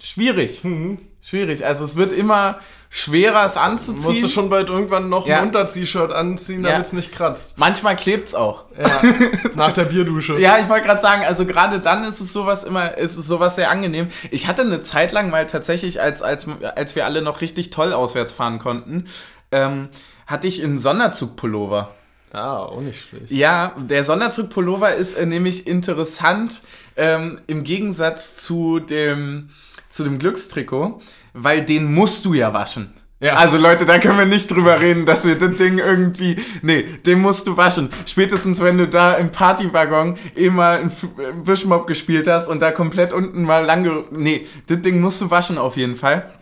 [0.00, 0.64] schwierig.
[0.64, 0.98] Mhm.
[1.24, 1.64] Schwierig.
[1.64, 2.58] Also es wird immer
[2.90, 4.02] schwerer, es anzuziehen.
[4.04, 5.38] musst du schon bald irgendwann noch Ja.
[5.38, 6.72] ein Unter-T-Shirt anziehen, Ja.
[6.72, 7.58] damit es nicht kratzt.
[7.58, 8.64] Manchmal klebt es auch.
[8.78, 9.02] Ja.
[9.54, 10.38] Nach der Bierdusche.
[10.38, 13.54] Ja, ich wollte gerade sagen, also gerade dann ist es sowas immer, ist es sowas
[13.56, 14.08] sehr angenehm.
[14.30, 17.92] Ich hatte eine Zeit lang mal tatsächlich, als, als, als wir alle noch richtig toll
[17.92, 19.06] auswärts fahren konnten,
[19.52, 19.88] ähm,
[20.26, 21.94] hatte ich einen Sonderzug-Pullover.
[22.32, 23.30] Ah, auch nicht schlecht.
[23.30, 26.62] Ja, der Sonderzug-Pullover ist äh, nämlich interessant
[26.96, 29.50] ähm, im Gegensatz zu dem,
[29.92, 31.00] zu dem Glückstrikot,
[31.32, 32.92] weil den musst du ja waschen.
[33.20, 33.36] Ja.
[33.36, 37.20] Also Leute, da können wir nicht drüber reden, dass wir das Ding irgendwie, nee, den
[37.20, 37.88] musst du waschen.
[38.04, 42.72] Spätestens wenn du da im Partywaggon eh mal einen äh, Wischmob gespielt hast und da
[42.72, 46.32] komplett unten mal lange, nee, das Ding musst du waschen auf jeden Fall.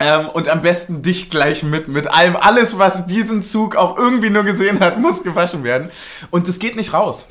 [0.00, 2.36] Ähm, und am besten dich gleich mit, mit allem.
[2.36, 5.90] Alles, was diesen Zug auch irgendwie nur gesehen hat, muss gewaschen werden.
[6.30, 7.26] Und es geht nicht raus.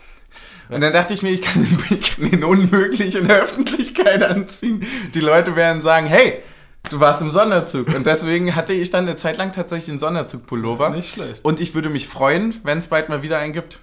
[0.69, 4.85] Und dann dachte ich mir, ich kann, ich kann den unmöglich in der Öffentlichkeit anziehen.
[5.13, 6.41] Die Leute werden sagen, hey,
[6.89, 7.93] du warst im Sonderzug.
[7.93, 10.89] Und deswegen hatte ich dann eine Zeit lang tatsächlich einen Sonderzug-Pullover.
[10.89, 11.43] Nicht schlecht.
[11.43, 13.79] Und ich würde mich freuen, wenn es bald mal wieder einen gibt.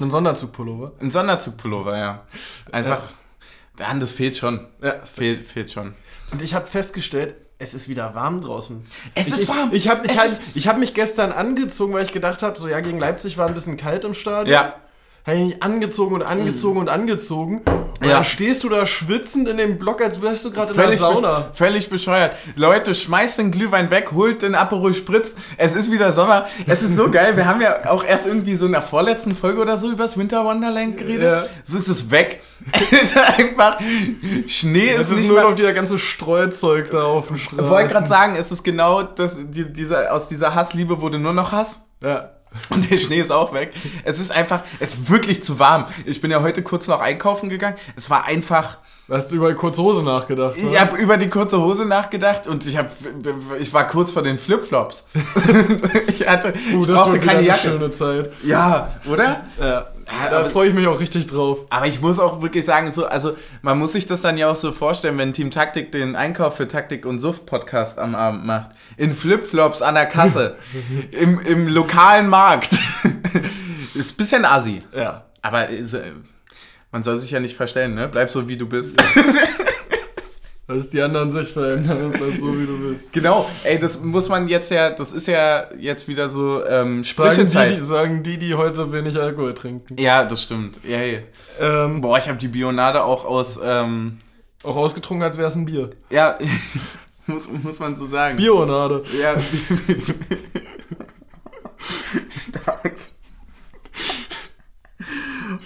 [0.00, 0.92] Ein Sonderzug-Pullover.
[1.00, 2.26] Ein Sonderzug-Pullover, ja.
[2.70, 3.02] Einfach,
[3.78, 3.94] ja.
[3.94, 4.66] das fehlt schon.
[4.82, 4.96] Ja.
[5.04, 5.94] Fehlt, fehlt schon.
[6.32, 8.86] Und ich habe festgestellt, es ist wieder warm draußen.
[9.14, 9.70] Es ich, ist warm.
[9.72, 10.06] Ich, ich habe
[10.54, 13.54] ich hab mich gestern angezogen, weil ich gedacht habe, so ja, gegen Leipzig war ein
[13.54, 14.52] bisschen kalt im Stadion.
[14.52, 14.74] Ja.
[15.26, 17.62] Habe ich mich angezogen und angezogen und angezogen.
[18.00, 18.14] Und Ja.
[18.16, 21.00] dann stehst du da schwitzend in dem Block, als wärst du gerade in der Völlig,
[21.00, 21.38] Sauna.
[21.40, 22.36] be völlig bescheuert.
[22.54, 25.34] Leute, schmeißt den Glühwein weg, holt den Aperol Spritz.
[25.56, 26.46] Es ist wieder Sommer.
[26.66, 27.36] Es ist so geil.
[27.36, 30.16] Wir haben ja auch erst irgendwie so in der vorletzten Folge oder so über das
[30.18, 31.22] Winter Wonderland geredet.
[31.22, 31.44] Ja.
[31.64, 32.42] So ist es weg.
[32.90, 33.78] Es ist einfach
[34.46, 37.64] Schnee Es ist ist nicht nur noch dieser ganze Streuzeug da auf dem Straßen.
[37.64, 41.32] Ich wollte gerade sagen, es ist genau das, die, dieser, aus dieser Hassliebe wurde nur
[41.32, 41.86] noch Hass.
[42.02, 42.30] Ja.
[42.70, 43.72] Und der Schnee ist auch weg.
[44.04, 45.86] Es ist einfach, es ist wirklich zu warm.
[46.04, 47.76] Ich bin ja heute kurz noch einkaufen gegangen.
[47.96, 50.56] Es war einfach, Hast du über kurze Hose nachgedacht?
[50.60, 50.70] ne?
[50.72, 52.90] Ich habe über die kurze Hose nachgedacht und ich, hab,
[53.60, 55.06] ich war kurz vor den Flipflops.
[56.08, 57.60] ich hatte, Uh, ich brauchte keine eine Jacke.
[57.68, 58.30] schöne Zeit.
[58.42, 59.44] Ja, oder?
[59.60, 59.86] Ja.
[60.08, 61.66] Ja, Da freue ich mich auch richtig drauf.
[61.70, 64.56] Aber ich muss auch wirklich sagen, so, also man muss sich das dann ja auch
[64.56, 68.70] so vorstellen, wenn Team Taktik den Einkauf für Taktik und Suft Podcast am Abend macht.
[68.96, 70.56] In Flipflops an der Kasse.
[71.10, 72.72] im, Im lokalen Markt.
[73.94, 74.80] Ist ein bisschen assi.
[74.94, 75.24] Ja.
[75.42, 76.12] Aber ist, äh,
[76.90, 78.08] man soll sich ja nicht verstellen, ne?
[78.08, 79.00] Bleib so, wie du bist.
[80.68, 83.12] Dass die anderen sich verändern und bleib so, wie du bist.
[83.12, 87.32] Genau, ey, das muss man jetzt ja, das ist ja jetzt wieder so ähm, Sagen
[87.34, 87.70] Sprüchezeit.
[87.70, 89.96] die, die, sagen die, die heute wenig Alkohol trinken.
[89.96, 90.80] ja, das stimmt.
[90.82, 91.22] Hey.
[91.60, 94.18] Ähm, Boah, ich habe die Bionade auch aus, ähm,
[94.64, 95.90] auch ausgetrunken, als wäre es ein Bier.
[96.10, 96.36] ja,
[97.28, 98.36] muss, muss man so sagen.
[98.36, 99.04] Bionade.
[99.22, 99.36] Ja.
[102.28, 102.75] Stark.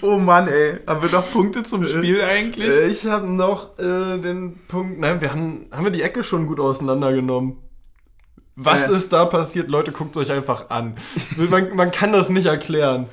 [0.01, 0.79] Oh Mann, ey.
[0.87, 2.69] Haben wir noch Punkte zum Spiel eigentlich?
[2.69, 4.99] Äh, Ich habe noch äh, den Punkt.
[4.99, 7.57] Nein, wir haben, haben wir die Ecke schon gut auseinandergenommen.
[8.55, 8.93] Was Äh.
[8.95, 9.69] ist da passiert?
[9.69, 10.97] Leute, guckt euch einfach an.
[11.37, 13.07] Man, man kann das nicht erklären.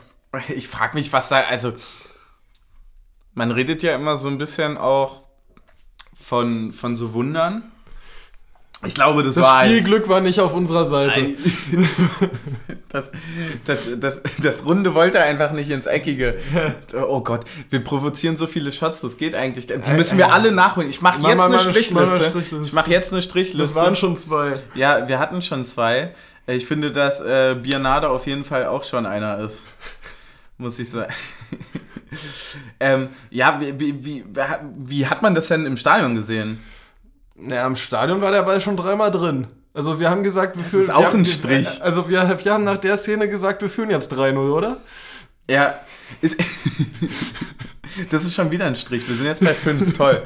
[0.48, 1.72] Ich frage mich, was da, also
[3.34, 5.22] man redet ja immer so ein bisschen auch
[6.14, 7.70] von, von so Wundern.
[8.86, 11.20] Ich glaube, das, Das war jetzt- Spielglück war nicht auf unserer Seite.
[12.88, 13.10] das,
[13.64, 16.38] das, das, das Runde wollte einfach nicht ins Eckige.
[17.08, 19.66] Oh Gott, wir provozieren so viele Shots, das geht eigentlich.
[19.66, 20.88] Die müssen wir alle nachholen.
[20.88, 22.30] Ich mache Mach jetzt mal eine Strichliste.
[22.30, 22.60] Strichliste.
[22.62, 23.58] Ich mache jetzt eine Strichliste.
[23.58, 24.58] Das waren schon zwei.
[24.74, 26.14] ja, wir hatten schon zwei.
[26.46, 29.66] Ich finde, dass äh, Biernade auf jeden Fall auch schon einer ist.
[30.56, 31.12] muss ich sagen.
[32.80, 34.24] ähm, ja, wie, wie, wie,
[34.78, 36.62] wie hat man das denn im Stadion gesehen?
[37.40, 39.46] Naja, im Stadion war der Ball schon dreimal drin.
[39.74, 40.82] Also wir haben gesagt, wir Das führen.
[40.84, 41.82] ist auch wir haben- ein Strich.
[41.82, 44.80] Also wir, wir haben nach der Szene gesagt, wir führen jetzt 3-0, oder?
[45.48, 45.74] Ja,
[46.20, 46.36] ist,
[48.10, 49.08] das ist schon wieder ein Strich.
[49.08, 50.20] Wir sind jetzt bei 5, toll.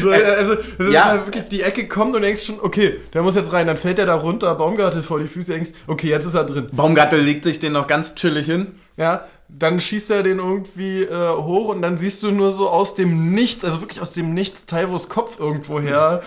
[0.00, 1.04] So, also, das ist ja.
[1.06, 3.98] halt wirklich, die Ecke kommt und denkst schon, okay, der muss jetzt rein, dann fällt
[3.98, 6.68] der da runter, Baumgartel vor die Füße, denkst, okay, jetzt ist er drin.
[6.72, 8.68] Baumgartel legt sich den noch ganz chillig hin.
[8.96, 9.26] Ja,
[9.58, 13.32] dann schießt er den irgendwie äh, hoch und dann siehst du nur so aus dem
[13.34, 16.22] Nichts, also wirklich aus dem Nichts, Taivos Kopf irgendwo her.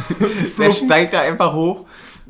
[0.58, 1.84] Der steigt da einfach hoch.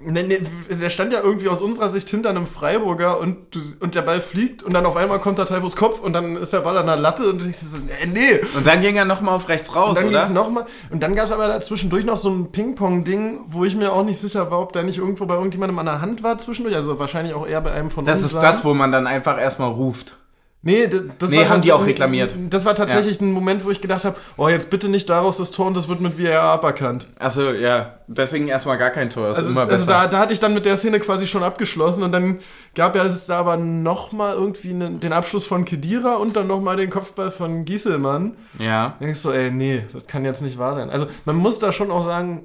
[0.06, 0.38] Ne, ne,
[0.68, 4.20] der stand ja irgendwie aus unserer Sicht hinter einem Freiburger und, du, und der Ball
[4.20, 6.84] fliegt und dann auf einmal kommt da Taivos Kopf und dann ist der Ball an
[6.86, 8.40] der Latte und du denkst dir so, nee, nee.
[8.54, 10.28] Und dann ging er nochmal auf rechts raus, Und dann oder?
[10.28, 10.66] nochmal.
[10.90, 14.18] Und dann gab es aber dazwischendurch noch so ein Ping-Pong-Ding, wo ich mir auch nicht
[14.18, 16.76] sicher war, ob der nicht irgendwo bei irgendjemandem an der Hand war zwischendurch.
[16.76, 18.26] Also wahrscheinlich auch eher bei einem von Das uns.
[18.26, 18.42] ist war.
[18.42, 20.18] das, wo man dann einfach erstmal ruft.
[20.64, 22.34] Nee, das, das Nee, war haben die auch reklamiert.
[22.50, 25.50] Das war tatsächlich ein Moment, wo ich gedacht habe, oh, jetzt bitte nicht daraus das
[25.50, 27.06] Tor und das wird mit VAR aberkannt.
[27.18, 27.98] Achso, ja.
[28.06, 29.28] Deswegen erstmal gar kein Tor.
[29.28, 32.38] Also, also da, da hatte ich dann mit der Szene quasi schon abgeschlossen und dann
[32.74, 36.76] gab ja es da aber nochmal irgendwie einen, den Abschluss von Kedira und dann nochmal
[36.76, 38.34] den Kopfball von Gieselmann.
[38.58, 38.96] ja.
[38.98, 40.90] Da denkst du, ey, nee, das kann jetzt nicht wahr sein.
[40.90, 42.44] Also man muss da schon auch sagen,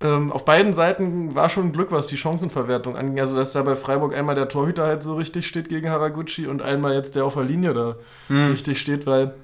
[0.00, 3.18] ähm, auf beiden Seiten war schon Glück, was die Chancenverwertung anging.
[3.20, 6.62] Also dass da bei Freiburg einmal der Torhüter halt so richtig steht gegen Haraguchi und
[6.62, 7.96] einmal jetzt der auf der Linie da
[8.30, 9.34] richtig steht, weil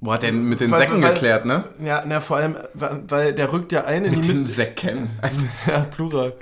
[0.00, 1.62] Boah, hat der mit den Weil- Säcken weil- geklärt, ne?
[1.78, 4.50] ja, na, vor allem, weil der rückt ja ein in Mit die den Mitte.
[4.50, 5.10] Säcken.
[5.68, 6.32] Ja, Plural.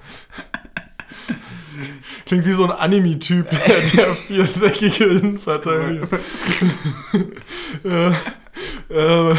[2.25, 6.09] Klingt wie so ein Anime-Typ, der, der viersäckige Innenverteidiger.
[7.85, 8.11] äh,
[9.31, 9.35] äh,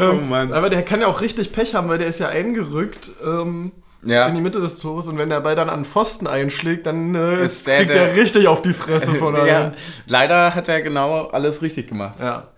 [0.00, 0.52] Oh Mann.
[0.52, 4.26] aber der kann ja auch richtig Pech haben, weil der ist ja eingerückt ähm, Ja.
[4.26, 7.42] in die Mitte des Tores und wenn der Ball dann an Pfosten einschlägt, dann äh,
[7.42, 9.56] Ist der- kriegt er richtig auf die Fresse von ja.
[9.56, 9.74] allen.
[10.06, 12.20] Leider hat er genau alles richtig gemacht.
[12.20, 12.48] Ja.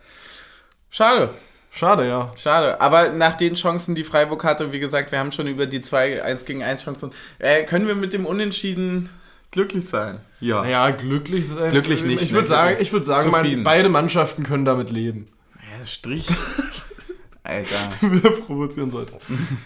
[0.91, 1.31] Schade.
[1.75, 2.31] Schade, ja.
[2.37, 2.81] Schade.
[2.83, 6.23] Aber nach den Chancen, die Freiburg hatte, wie gesagt, wir haben schon über die zwei
[6.23, 7.13] 1 gegen 1 Chancen.
[7.39, 9.09] Äh, können wir mit dem Unentschieden
[9.51, 10.19] glücklich sein?
[10.41, 10.61] Ja.
[10.63, 11.71] Naja, glücklich sein.
[11.71, 12.35] Glücklich nicht, Ich ne?
[12.35, 15.29] würde sagen, ich würd sagen man, beide Mannschaften können damit leben.
[15.83, 16.29] Ja, Strich.
[17.43, 19.15] Alter, Wir provozieren sollte.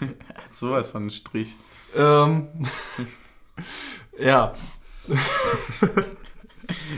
[0.51, 1.55] sowas von ein Strich.
[1.95, 2.47] Ähm,
[4.19, 4.55] ja.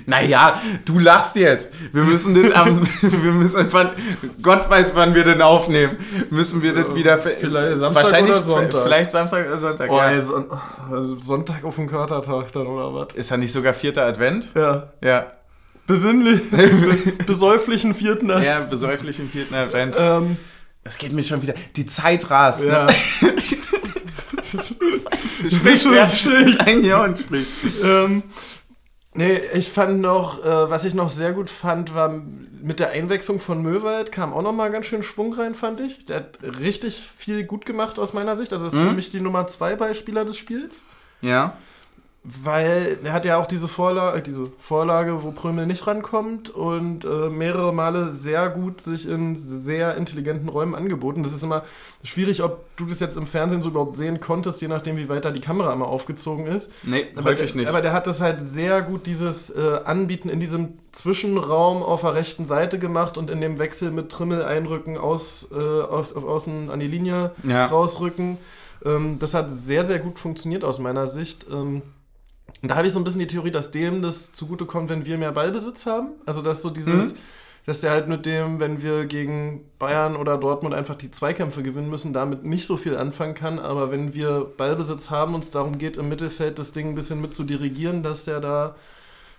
[0.06, 1.74] Naja, du lachst jetzt.
[1.92, 2.82] Wir müssen das am.
[3.02, 3.90] wir müssen wann,
[4.42, 5.98] Gott weiß, wann wir den aufnehmen.
[6.30, 7.18] Müssen wir das wieder.
[7.18, 8.84] vielleicht Samstag wahrscheinlich, oder Sonntag.
[8.84, 9.92] Vielleicht Samstag oder Sonntag.
[9.92, 10.12] Oh, ja.
[10.12, 10.50] ey, Son
[11.20, 13.16] Sonntag auf dem Katertag dann, oder was?
[13.16, 14.50] Ist da nicht sogar vierter Advent?
[14.56, 14.94] Ja.
[15.04, 15.39] Ja.
[15.90, 16.50] Besinnlich.
[16.52, 18.46] Be besäuflichen vierten Advent.
[18.48, 19.96] Ja, besäuflichen vierten Advent.
[20.00, 20.38] Ähm,
[20.86, 21.54] Das geht mir schon wieder.
[21.76, 22.64] Die Zeit rast.
[22.64, 22.86] ja.
[22.86, 22.94] Ne?
[25.50, 25.82] Strich.
[25.82, 26.62] Strich.
[26.62, 27.48] Ein Jahr und Strich.
[27.84, 28.24] ähm,
[29.14, 32.10] nee, ich fand noch, äh, was ich noch sehr gut fand, war
[32.62, 36.06] mit der Einwechslung von Möwald kam auch noch mal ganz schön Schwung rein, fand ich.
[36.06, 38.52] Der hat richtig viel gut gemacht aus meiner Sicht.
[38.52, 38.96] Das ist für Mhm.
[38.96, 40.84] mich die Nummer zwei Beispieler des Spiels.
[41.22, 41.58] Ja.
[42.44, 47.30] Weil er hat ja auch diese Vorlage, diese Vorlage, wo Prömel nicht rankommt und äh,
[47.30, 51.24] mehrere Male sehr gut sich in sehr intelligenten Räumen angeboten.
[51.24, 51.64] Das ist immer
[52.04, 55.26] schwierig, ob du das jetzt im Fernsehen so überhaupt sehen konntest, je nachdem, wie weit
[55.26, 56.72] da die Kamera immer aufgezogen ist.
[56.84, 57.70] Nee, Aber häufig der, nicht.
[57.70, 62.14] Aber der hat das halt sehr gut, dieses äh, Anbieten in diesem Zwischenraum auf der
[62.16, 66.70] rechten Seite gemacht und in dem Wechsel mit Trimmel einrücken, aus, äh, aus, auf außen
[66.70, 67.66] an die Linie Ja.
[67.66, 68.38] rausrücken.
[68.86, 71.46] Ähm, das hat sehr, sehr gut funktioniert aus meiner Sicht.
[71.52, 71.82] Ähm,
[72.62, 75.18] und da habe ich so ein bisschen die Theorie, dass dem das zugutekommt, wenn wir
[75.18, 76.10] mehr Ballbesitz haben.
[76.26, 77.18] Also, dass so dieses, Mhm.
[77.66, 81.90] dass der halt mit dem, wenn wir gegen Bayern oder Dortmund einfach die Zweikämpfe gewinnen
[81.90, 83.60] müssen, damit nicht so viel anfangen kann.
[83.60, 87.22] Aber wenn wir Ballbesitz haben und es darum geht, im Mittelfeld das Ding ein bisschen
[87.22, 88.76] mit zu dirigieren, dass der da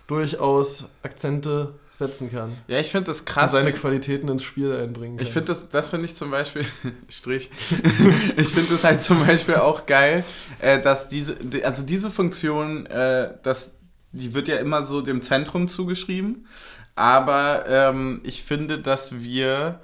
[0.07, 2.55] durchaus Akzente setzen kann.
[2.67, 3.51] ja, ich finde das Und krass.
[3.51, 5.25] seine Qualitäten ins Spiel einbringen kann.
[5.25, 6.65] Ich finde das, das finde ich zum Beispiel,
[7.09, 7.51] Strich,
[8.37, 10.23] ich finde das halt zum Beispiel auch geil,
[10.59, 13.73] äh, dass diese, die- also diese Funktion, äh, das,
[14.13, 16.47] die wird ja immer so dem Zentrum zugeschrieben,
[16.95, 19.79] aber ähm, ich finde, dass wir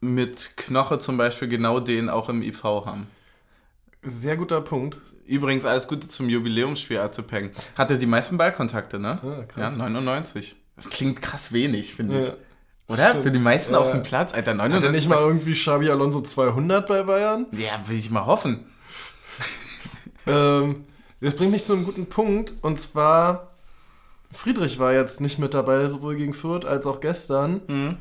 [0.00, 3.06] mit Knoche zum Beispiel genau den auch im IV haben.
[4.02, 4.98] Sehr guter Punkt.
[5.24, 7.50] Übrigens, alles Gute zum Jubiläumsspiel Azepeng.
[7.74, 9.18] Hatte die meisten Ballkontakte, ne?
[9.22, 9.72] Ah, krass.
[9.72, 10.54] Ja, 99.
[10.76, 12.26] Das klingt krass wenig, finde ich.
[12.26, 12.34] Ja.
[12.88, 13.08] Oder?
[13.10, 13.24] Stimmt.
[13.24, 13.80] Für die meisten Ja.
[13.80, 14.88] auf dem Platz, Alter, Hat 99.
[14.88, 17.46] er nicht mal irgendwie Xabi Alonso 200 bei Bayern?
[17.52, 18.66] Ja, will ich mal hoffen.
[20.26, 20.84] Ähm,
[21.20, 22.54] das bringt mich zu einem guten Punkt.
[22.62, 23.52] Und zwar,
[24.32, 27.60] Friedrich war jetzt nicht mit dabei, sowohl gegen Fürth als auch gestern.
[27.68, 27.96] Mhm.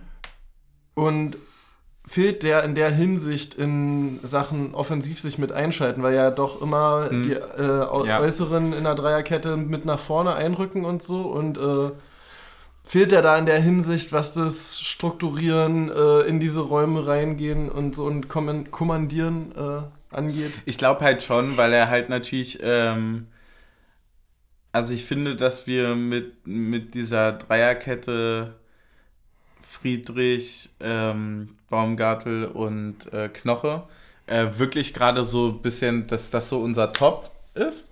[0.96, 1.38] Und
[2.08, 7.12] fehlt der in der Hinsicht in Sachen offensiv sich mit einschalten, weil ja doch immer
[7.12, 7.24] Mhm.
[7.24, 8.20] die äh, Au- Ja.
[8.20, 11.92] Äußeren in der Dreierkette mit nach vorne einrücken und so und äh,
[12.86, 17.96] fehlt der da in der Hinsicht, was das Strukturieren, äh, in diese Räume reingehen und
[17.96, 20.54] so und kommandieren äh, angeht?
[20.66, 23.28] Ich glaube halt schon, weil er halt natürlich, ähm,
[24.72, 28.56] also ich finde, dass wir mit, mit dieser Dreierkette
[29.62, 33.84] Friedrich, ähm, Baumgartel und äh, Knoche
[34.28, 37.90] äh, wirklich gerade so ein bisschen, dass das so unser Top ist.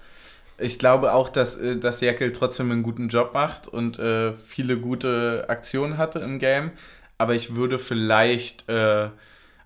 [0.57, 4.77] Ich glaube auch, dass, äh, dass Jekyll trotzdem einen guten Job macht und äh, viele
[4.77, 6.71] gute Aktionen hatte im Game.
[7.17, 9.09] Aber ich würde vielleicht äh,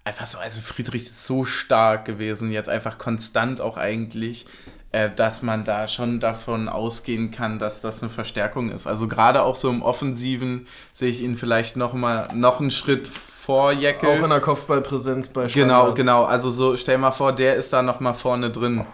[0.04, 4.46] einfach so, also Friedrich ist so stark gewesen, jetzt einfach konstant auch eigentlich,
[4.92, 8.88] äh, dass man da schon davon ausgehen kann, dass das eine Verstärkung ist.
[8.88, 13.08] Also gerade auch so im Offensiven sehe ich ihn vielleicht noch mal noch einen Schritt
[13.08, 14.10] vor Jekyll.
[14.20, 15.50] Auch in der Kopfballpräsenz bei Genau,
[15.88, 15.96] Standards.
[16.00, 16.24] genau.
[16.26, 18.86] Also so, stell mal vor, der ist da noch mal vorne drin.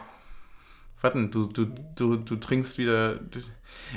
[1.04, 3.20] Warte, du, du, du, du trinkst wieder.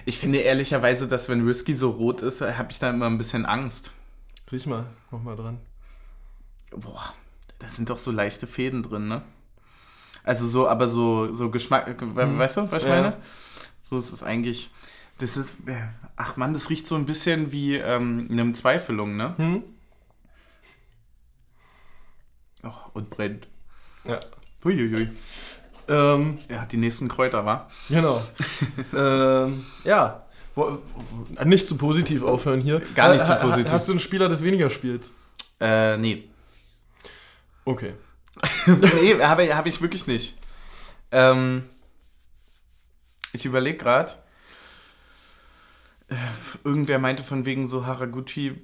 [0.04, 3.46] Ich finde ehrlicherweise, dass wenn Whisky so rot ist, habe ich da immer ein bisschen
[3.46, 3.92] Angst.
[4.50, 5.60] Riech mal, noch mal dran.
[6.72, 7.14] Boah,
[7.60, 9.22] da sind doch so leichte Fäden drin, ne?
[10.24, 12.96] Also so, aber so, so Geschmack, we- weißt du, was ich Ja.
[13.02, 13.16] meine?
[13.82, 14.72] So ist es eigentlich.
[15.18, 15.58] Das ist,
[16.16, 19.34] ach man, das riecht so ein bisschen wie ähm, eine Zweifelung, ne?
[19.38, 19.62] Hm?
[22.64, 23.46] Oh, und brennt.
[24.04, 24.18] Ja.
[24.64, 25.08] Uiuiui.
[25.88, 27.68] Ähm, Ja, die nächsten Kräuter, wa?
[27.88, 28.22] Genau.
[28.96, 30.22] ähm, ja.
[31.44, 32.80] Nicht zu positiv aufhören hier.
[32.94, 33.70] Gar nicht zu Ha- ha- positiv.
[33.72, 35.12] Hast du einen Spieler des weniger Spiels?
[35.60, 36.24] Äh, nee.
[37.64, 37.94] Okay.
[38.66, 40.36] nee, habe hab ich wirklich nicht.
[41.12, 41.64] Ähm,
[43.32, 44.12] ich überlege gerade.
[46.64, 48.54] Irgendwer meinte von wegen so Haraguchi.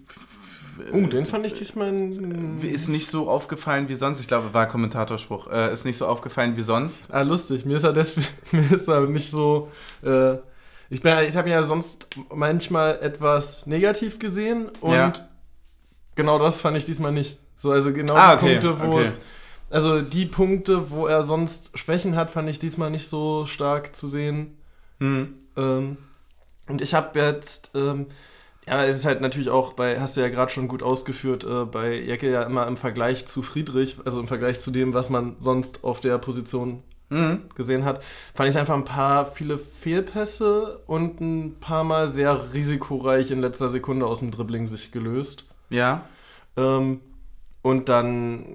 [0.92, 1.88] Oh, den fand ich diesmal.
[1.88, 4.20] in- Ist nicht so aufgefallen wie sonst.
[4.20, 5.48] Ich glaube, war Kommentatorspruch.
[5.50, 7.12] Äh, ist nicht so aufgefallen wie sonst.
[7.12, 7.64] Ah, lustig.
[7.64, 9.70] Mir ist er deswegen, mir ist er nicht so.
[10.02, 10.34] Äh,
[10.90, 15.12] ich bin, ich habe ihn ja sonst manchmal etwas negativ gesehen und Ja.
[16.14, 17.38] genau das fand ich diesmal nicht.
[17.56, 19.00] So, also genau Ah, die okay, Punkte, wo okay.
[19.00, 19.22] es.
[19.70, 24.06] Also die Punkte, wo er sonst Schwächen hat, fand ich diesmal nicht so stark zu
[24.06, 24.58] sehen.
[25.00, 25.34] Hm.
[25.56, 25.96] Ähm,
[26.68, 28.06] und ich habe jetzt, ähm,
[28.76, 31.64] ja, es ist halt natürlich auch bei, hast du ja gerade schon gut ausgeführt, äh,
[31.64, 35.36] bei Jecke ja immer im Vergleich zu Friedrich, also im Vergleich zu dem, was man
[35.40, 37.42] sonst auf der Position Mhm.
[37.54, 38.02] gesehen hat,
[38.34, 43.40] fand ich es einfach ein paar viele Fehlpässe und ein paar Mal sehr risikoreich in
[43.42, 45.46] letzter Sekunde aus dem Dribbling sich gelöst.
[45.68, 46.06] Ja.
[46.56, 47.00] Ähm,
[47.60, 48.46] und dann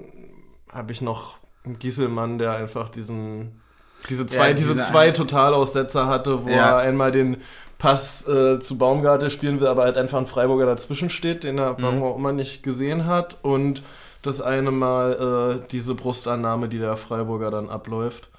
[0.72, 3.62] habe ich noch einen Gieselmann, der einfach diesen,
[4.10, 6.72] diese zwei, Ja, diese diese zwei Totalaussetzer hatte, wo Ja.
[6.72, 7.38] er einmal den
[7.78, 11.82] Pass äh, zu Baumgarte spielen will, aber halt einfach ein Freiburger dazwischen steht, den er
[11.82, 12.04] warum Mhm.
[12.04, 13.38] auch immer nicht gesehen hat.
[13.44, 13.84] Und
[14.24, 18.30] das eine Mal äh, diese Brustannahme, die der Freiburger dann abläuft.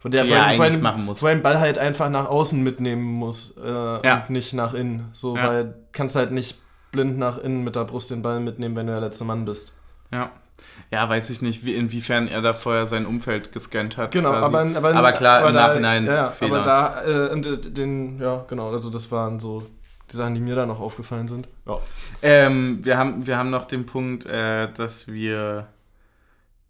[0.00, 1.22] Von der er eigentlich machen muss.
[1.22, 4.16] Wo er den Ball halt einfach nach außen mitnehmen muss äh, Ja.
[4.16, 5.10] und nicht nach innen.
[5.12, 5.46] So, Ja.
[5.48, 6.58] weil kannst halt nicht
[6.90, 9.74] blind nach innen mit der Brust den Ball mitnehmen, wenn du der letzte Mann bist.
[10.12, 10.30] Ja.
[10.90, 14.12] Ja, weiß ich nicht, wie, inwiefern er da vorher sein Umfeld gescannt hat.
[14.12, 16.56] Genau, aber, aber, aber klar, aber im da, Nachhinein ja, Fehler.
[16.56, 19.66] Aber da, äh, und, äh, den, ja, genau, also das waren so
[20.10, 21.48] die Sachen, die mir da noch aufgefallen sind.
[21.66, 21.78] Ja.
[22.20, 25.68] Ähm, wir, haben, wir haben noch den Punkt, äh, dass wir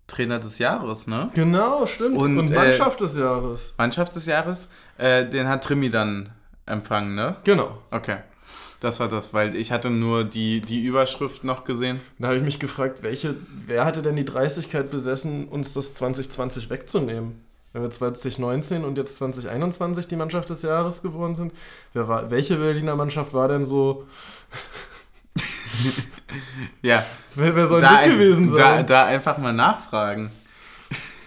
[0.07, 1.31] Trainer des Jahres, ne?
[1.35, 2.17] Genau, stimmt.
[2.17, 3.75] Und, Und, äh, Mannschaft des Jahres.
[3.79, 4.69] Mannschaft des Jahres,
[4.99, 6.31] äh, den hat Trimi dann
[6.67, 7.37] empfangen, ne?
[7.45, 7.79] Genau.
[7.91, 8.19] Okay.
[8.83, 12.01] Das war das, weil ich hatte nur die, die Überschrift noch gesehen.
[12.19, 16.69] Da habe ich mich gefragt, welche, wer hatte denn die Dreistigkeit besessen, uns das 2020
[16.69, 17.41] wegzunehmen?
[17.73, 21.53] Wenn wir 2019 und jetzt 2021 die Mannschaft des Jahres geworden sind,
[21.95, 24.07] wer war, welche Berliner Mannschaft war denn so,
[26.83, 27.07] Ja.
[27.37, 28.87] wer, wer soll da, das ein- gewesen Da, sein?
[28.87, 30.31] da einfach mal nachfragen.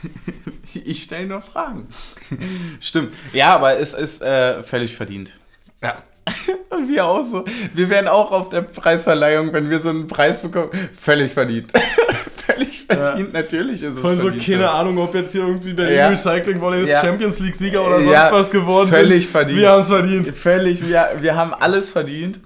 [0.73, 1.87] ich stelle nur Fragen.
[2.81, 3.13] Stimmt.
[3.33, 5.39] Ja, aber es ist äh, völlig verdient.
[5.81, 5.95] ja.
[6.69, 7.45] Und wir auch so.
[7.73, 10.69] Wir wären auch auf der Preisverleihung, wenn wir so einen Preis bekommen.
[10.97, 11.71] Völlig verdient.
[12.45, 16.07] völlig verdient, natürlich ist es Von so, keine Ahnung, ob jetzt hier irgendwie Berlin Ja.
[16.09, 17.01] Recycling Volley Ja.
[17.01, 19.31] Champions League Sieger oder sonst Ja, was geworden völlig sind.
[19.31, 19.59] verdient.
[19.59, 20.27] Wir haben es verdient.
[20.29, 22.39] Völlig, wir, wir haben alles verdient.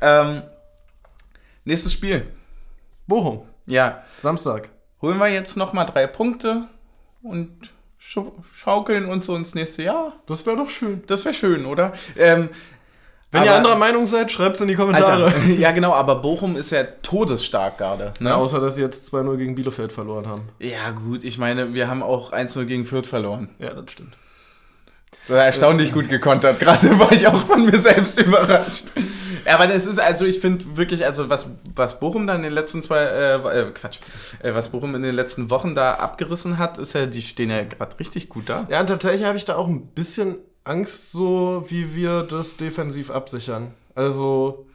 [0.00, 0.42] Ähm,
[1.64, 2.26] nächstes Spiel.
[3.06, 4.68] Bochum, Ja, Samstag.
[5.00, 6.64] holen wir jetzt nochmal drei Punkte
[7.22, 7.50] und
[7.98, 10.12] schau- schaukeln uns so ins nächste Jahr.
[10.26, 11.02] Das wäre doch schön.
[11.06, 11.92] Das wäre schön, oder?
[12.16, 12.48] Ähm,
[13.32, 15.24] Wenn ihr aber- anderer Meinung seid, schreibt es in die Kommentare.
[15.24, 18.12] Alter, ja genau, aber Bochum ist ja todesstark gerade.
[18.20, 18.28] Ne?
[18.30, 20.42] Ja, außer, dass sie jetzt 2-0 gegen Bielefeld verloren haben.
[20.58, 23.48] Ja gut, ich meine, wir haben auch 1-0 gegen Fürth verloren.
[23.58, 24.16] Ja, das stimmt.
[25.28, 26.58] Das war erstaunlich gut gekontert.
[26.58, 28.86] Gerade war ich auch von mir selbst überrascht.
[29.46, 32.52] Ja, aber es ist also, ich finde wirklich, also was, was Bochum dann in den
[32.52, 33.98] letzten zwei, äh, äh, Quatsch,
[34.42, 37.62] äh, was Bochum in den letzten Wochen da abgerissen hat, ist ja, die stehen ja
[37.62, 38.66] gerade richtig gut da.
[38.68, 43.10] Ja, und tatsächlich habe ich da auch ein bisschen Angst, so wie wir das defensiv
[43.10, 43.74] absichern.
[43.94, 44.66] Also,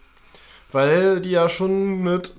[0.72, 2.34] weil die ja schon mit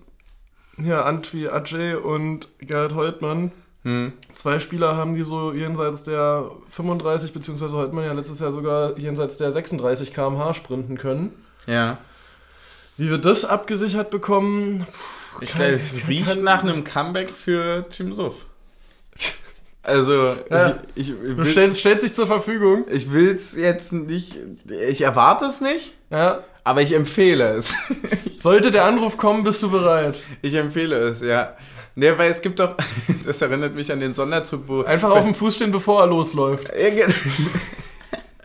[0.76, 3.50] hier Antwi Ajay und Gerhard Holtmann
[3.84, 4.12] Hm.
[4.34, 9.36] zwei Spieler haben, die so jenseits der 35, beziehungsweise Holtmann ja letztes Jahr sogar jenseits
[9.36, 11.32] der 36 km/h sprinten können.
[11.66, 11.98] Ja.
[12.96, 14.84] Wie wir das abgesichert bekommen,
[15.40, 18.46] Ich Kann- glaube, es riecht nach einem Comeback für Team Suff.
[19.88, 20.78] Also, Ja.
[20.94, 22.84] ich, ich, du will's- stellst, stellst dich zur Verfügung.
[22.90, 24.36] ich will es jetzt nicht,
[24.88, 26.44] ich erwarte es nicht, Ja.
[26.64, 27.72] aber ich empfehle es.
[28.36, 30.18] Sollte der Anruf kommen, bist du bereit.
[30.42, 31.56] Ich empfehle es, ja.
[31.94, 32.76] Ne, weil es gibt doch,
[33.24, 34.82] das erinnert mich an den Sonderzug, wo...
[34.82, 36.70] Einfach auf dem Fuß stehen, bevor er losläuft.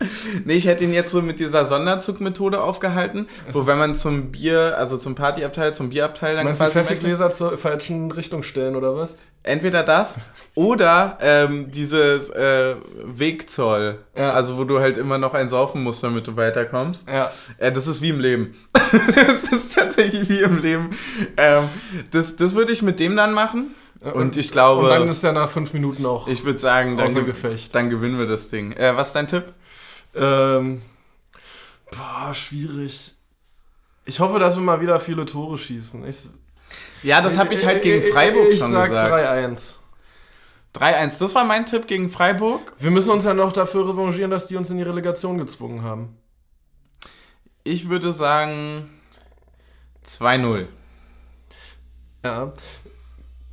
[0.04, 0.10] Ja,
[0.44, 4.76] nee, ich hätte ihn jetzt so mit dieser Sonderzugmethode aufgehalten, wo wenn man zum Bier,
[4.78, 8.76] also zum Partyabteil, zum Bierabteil dann Meinst du quasi wechselt, Pfeffigläser zur falschen Richtung stellen,
[8.76, 9.30] oder was?
[9.44, 10.20] entweder das
[10.54, 14.32] oder ähm, dieses äh, Wegzoll, Ja.
[14.32, 17.06] also wo du halt immer noch ein saufen musst, damit du weiterkommst.
[17.06, 17.30] Ja.
[17.60, 18.54] Ja, das ist wie im Leben.
[18.72, 20.90] das ist tatsächlich wie im Leben.
[21.36, 21.64] Ähm,
[22.10, 23.74] das das würde ich mit dem dann machen.
[24.12, 27.08] Und ich glaube, Und dann ist er nach fünf Minuten auch ich würde sagen, dann,
[27.72, 28.72] dann gewinnen wir das Ding.
[28.72, 29.44] Äh, was ist dein Tipp?
[30.14, 30.80] Ähm,
[31.90, 33.14] boah, schwierig.
[34.04, 36.06] Ich hoffe, dass wir mal wieder viele Tore schießen.
[36.06, 36.18] Ich,
[37.02, 39.12] Ja, das habe ich halt gegen Freiburg ich schon sag gesagt.
[39.12, 39.76] 3-1.
[40.74, 42.72] 3-1, das war mein Tipp gegen Freiburg.
[42.78, 46.18] Wir müssen uns ja noch dafür revanchieren, dass die uns in die Relegation gezwungen haben.
[47.62, 48.90] Ich würde sagen
[50.04, 50.66] 2-0.
[52.24, 52.52] Ja.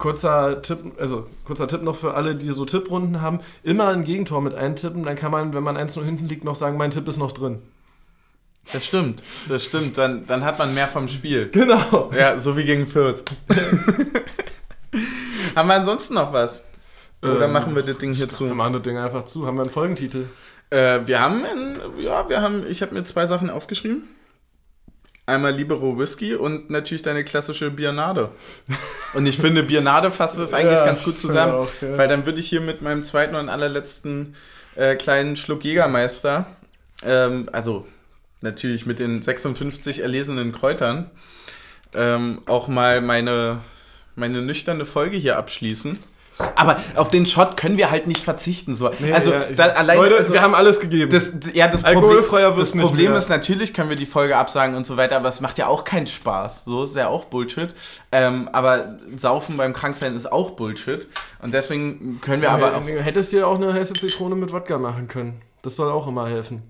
[0.02, 3.40] Kurzer Tipp, also kurzer Tipp noch für alle, die so Tipprunden haben.
[3.62, 6.76] Immer ein Gegentor mit eintippen, dann kann man, wenn man 1-0 hinten liegt, noch sagen,
[6.78, 7.60] mein Tipp ist noch drin.
[8.74, 9.98] Das stimmt, das stimmt.
[9.98, 11.50] Dann, dann hat man mehr vom Spiel.
[11.52, 12.12] Genau.
[12.18, 13.24] Ja, so wie gegen Fürth.
[15.56, 16.62] Haben wir ansonsten noch was?
[17.22, 18.46] Oder Ähm, machen wir das Ding hier Wir zu?
[18.46, 19.46] machen das Ding einfach zu.
[19.46, 20.26] Haben wir einen Folgentitel?
[20.72, 24.04] Äh, wir haben, ein, ja, wir haben, ich habe mir zwei Sachen aufgeschrieben.
[25.28, 28.30] Einmal Libero Whisky und natürlich deine klassische Biernade.
[29.14, 31.54] Und ich finde, Biernade fasst das eigentlich Ja, ganz gut zusammen.
[31.54, 31.98] auch, ja.
[31.98, 34.36] Weil dann würde ich hier mit meinem zweiten und allerletzten
[34.76, 36.46] äh, kleinen Schluck Jägermeister,
[37.06, 37.86] ähm, also
[38.42, 41.12] natürlich mit den 56 erlesenen Kräutern,
[41.94, 43.60] ähm, auch mal meine,
[44.16, 46.00] meine nüchterne Folge hier abschließen.
[46.56, 48.76] Aber auf den Shot können wir halt nicht verzichten.
[48.76, 48.92] So.
[49.14, 51.12] also, ja, da, allein, Leute, also, wir haben alles gegeben.
[51.12, 54.86] das, ja, das Alkoholfreier Problem, das Problem ist, natürlich können wir die Folge absagen und
[54.86, 56.66] so weiter, aber es macht ja auch keinen Spaß.
[56.66, 57.74] So ist ja auch Bullshit.
[58.12, 61.08] Ähm, aber Saufen beim Kranksein ist auch Bullshit.
[61.42, 62.82] Und deswegen können wir aber auch.
[62.86, 65.42] Hättest dir auch eine heiße Zitrone mit Wodka machen können.
[65.62, 66.64] Das soll auch immer helfen.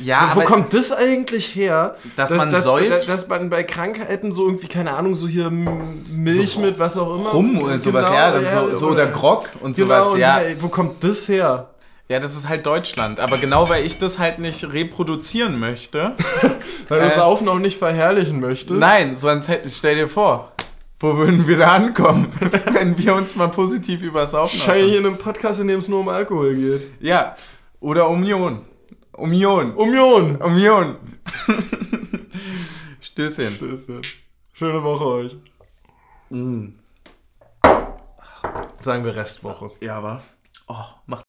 [0.00, 1.96] Ja, Wo aber kommt das eigentlich her?
[2.16, 6.52] Dass man dass, dass, dass man bei Krankheiten so irgendwie, keine Ahnung, so hier Milch
[6.52, 7.30] So mit was auch immer.
[7.30, 10.36] Rum und sowas, Genau, ja, so, so oder Grog und Genau, sowas, ja.
[10.36, 11.68] hey, wo kommt das her?
[12.08, 13.20] Ja, das ist halt Deutschland.
[13.20, 16.14] Aber genau weil ich das halt nicht reproduzieren möchte.
[16.88, 18.78] Weil du Äh, Saufen auch nicht verherrlichen möchtest.
[18.78, 20.52] Nein, sonst hätte, stell dir vor,
[21.00, 22.30] wo würden wir da ankommen,
[22.72, 26.00] wenn wir uns mal positiv über Saufen Wahrscheinlich in einem Podcast, in dem es nur
[26.00, 26.86] um Alkohol geht.
[27.00, 27.34] Ja,
[27.80, 28.60] oder Union.
[29.22, 29.72] Union.
[29.76, 30.36] Union!
[30.42, 30.96] Union.
[33.00, 33.56] Stößchen.
[34.52, 35.38] Schöne Woche euch.
[38.80, 39.70] Sagen wir Restwoche.
[39.80, 40.22] Ja, aber.
[40.66, 40.74] Oh,
[41.06, 41.20] macht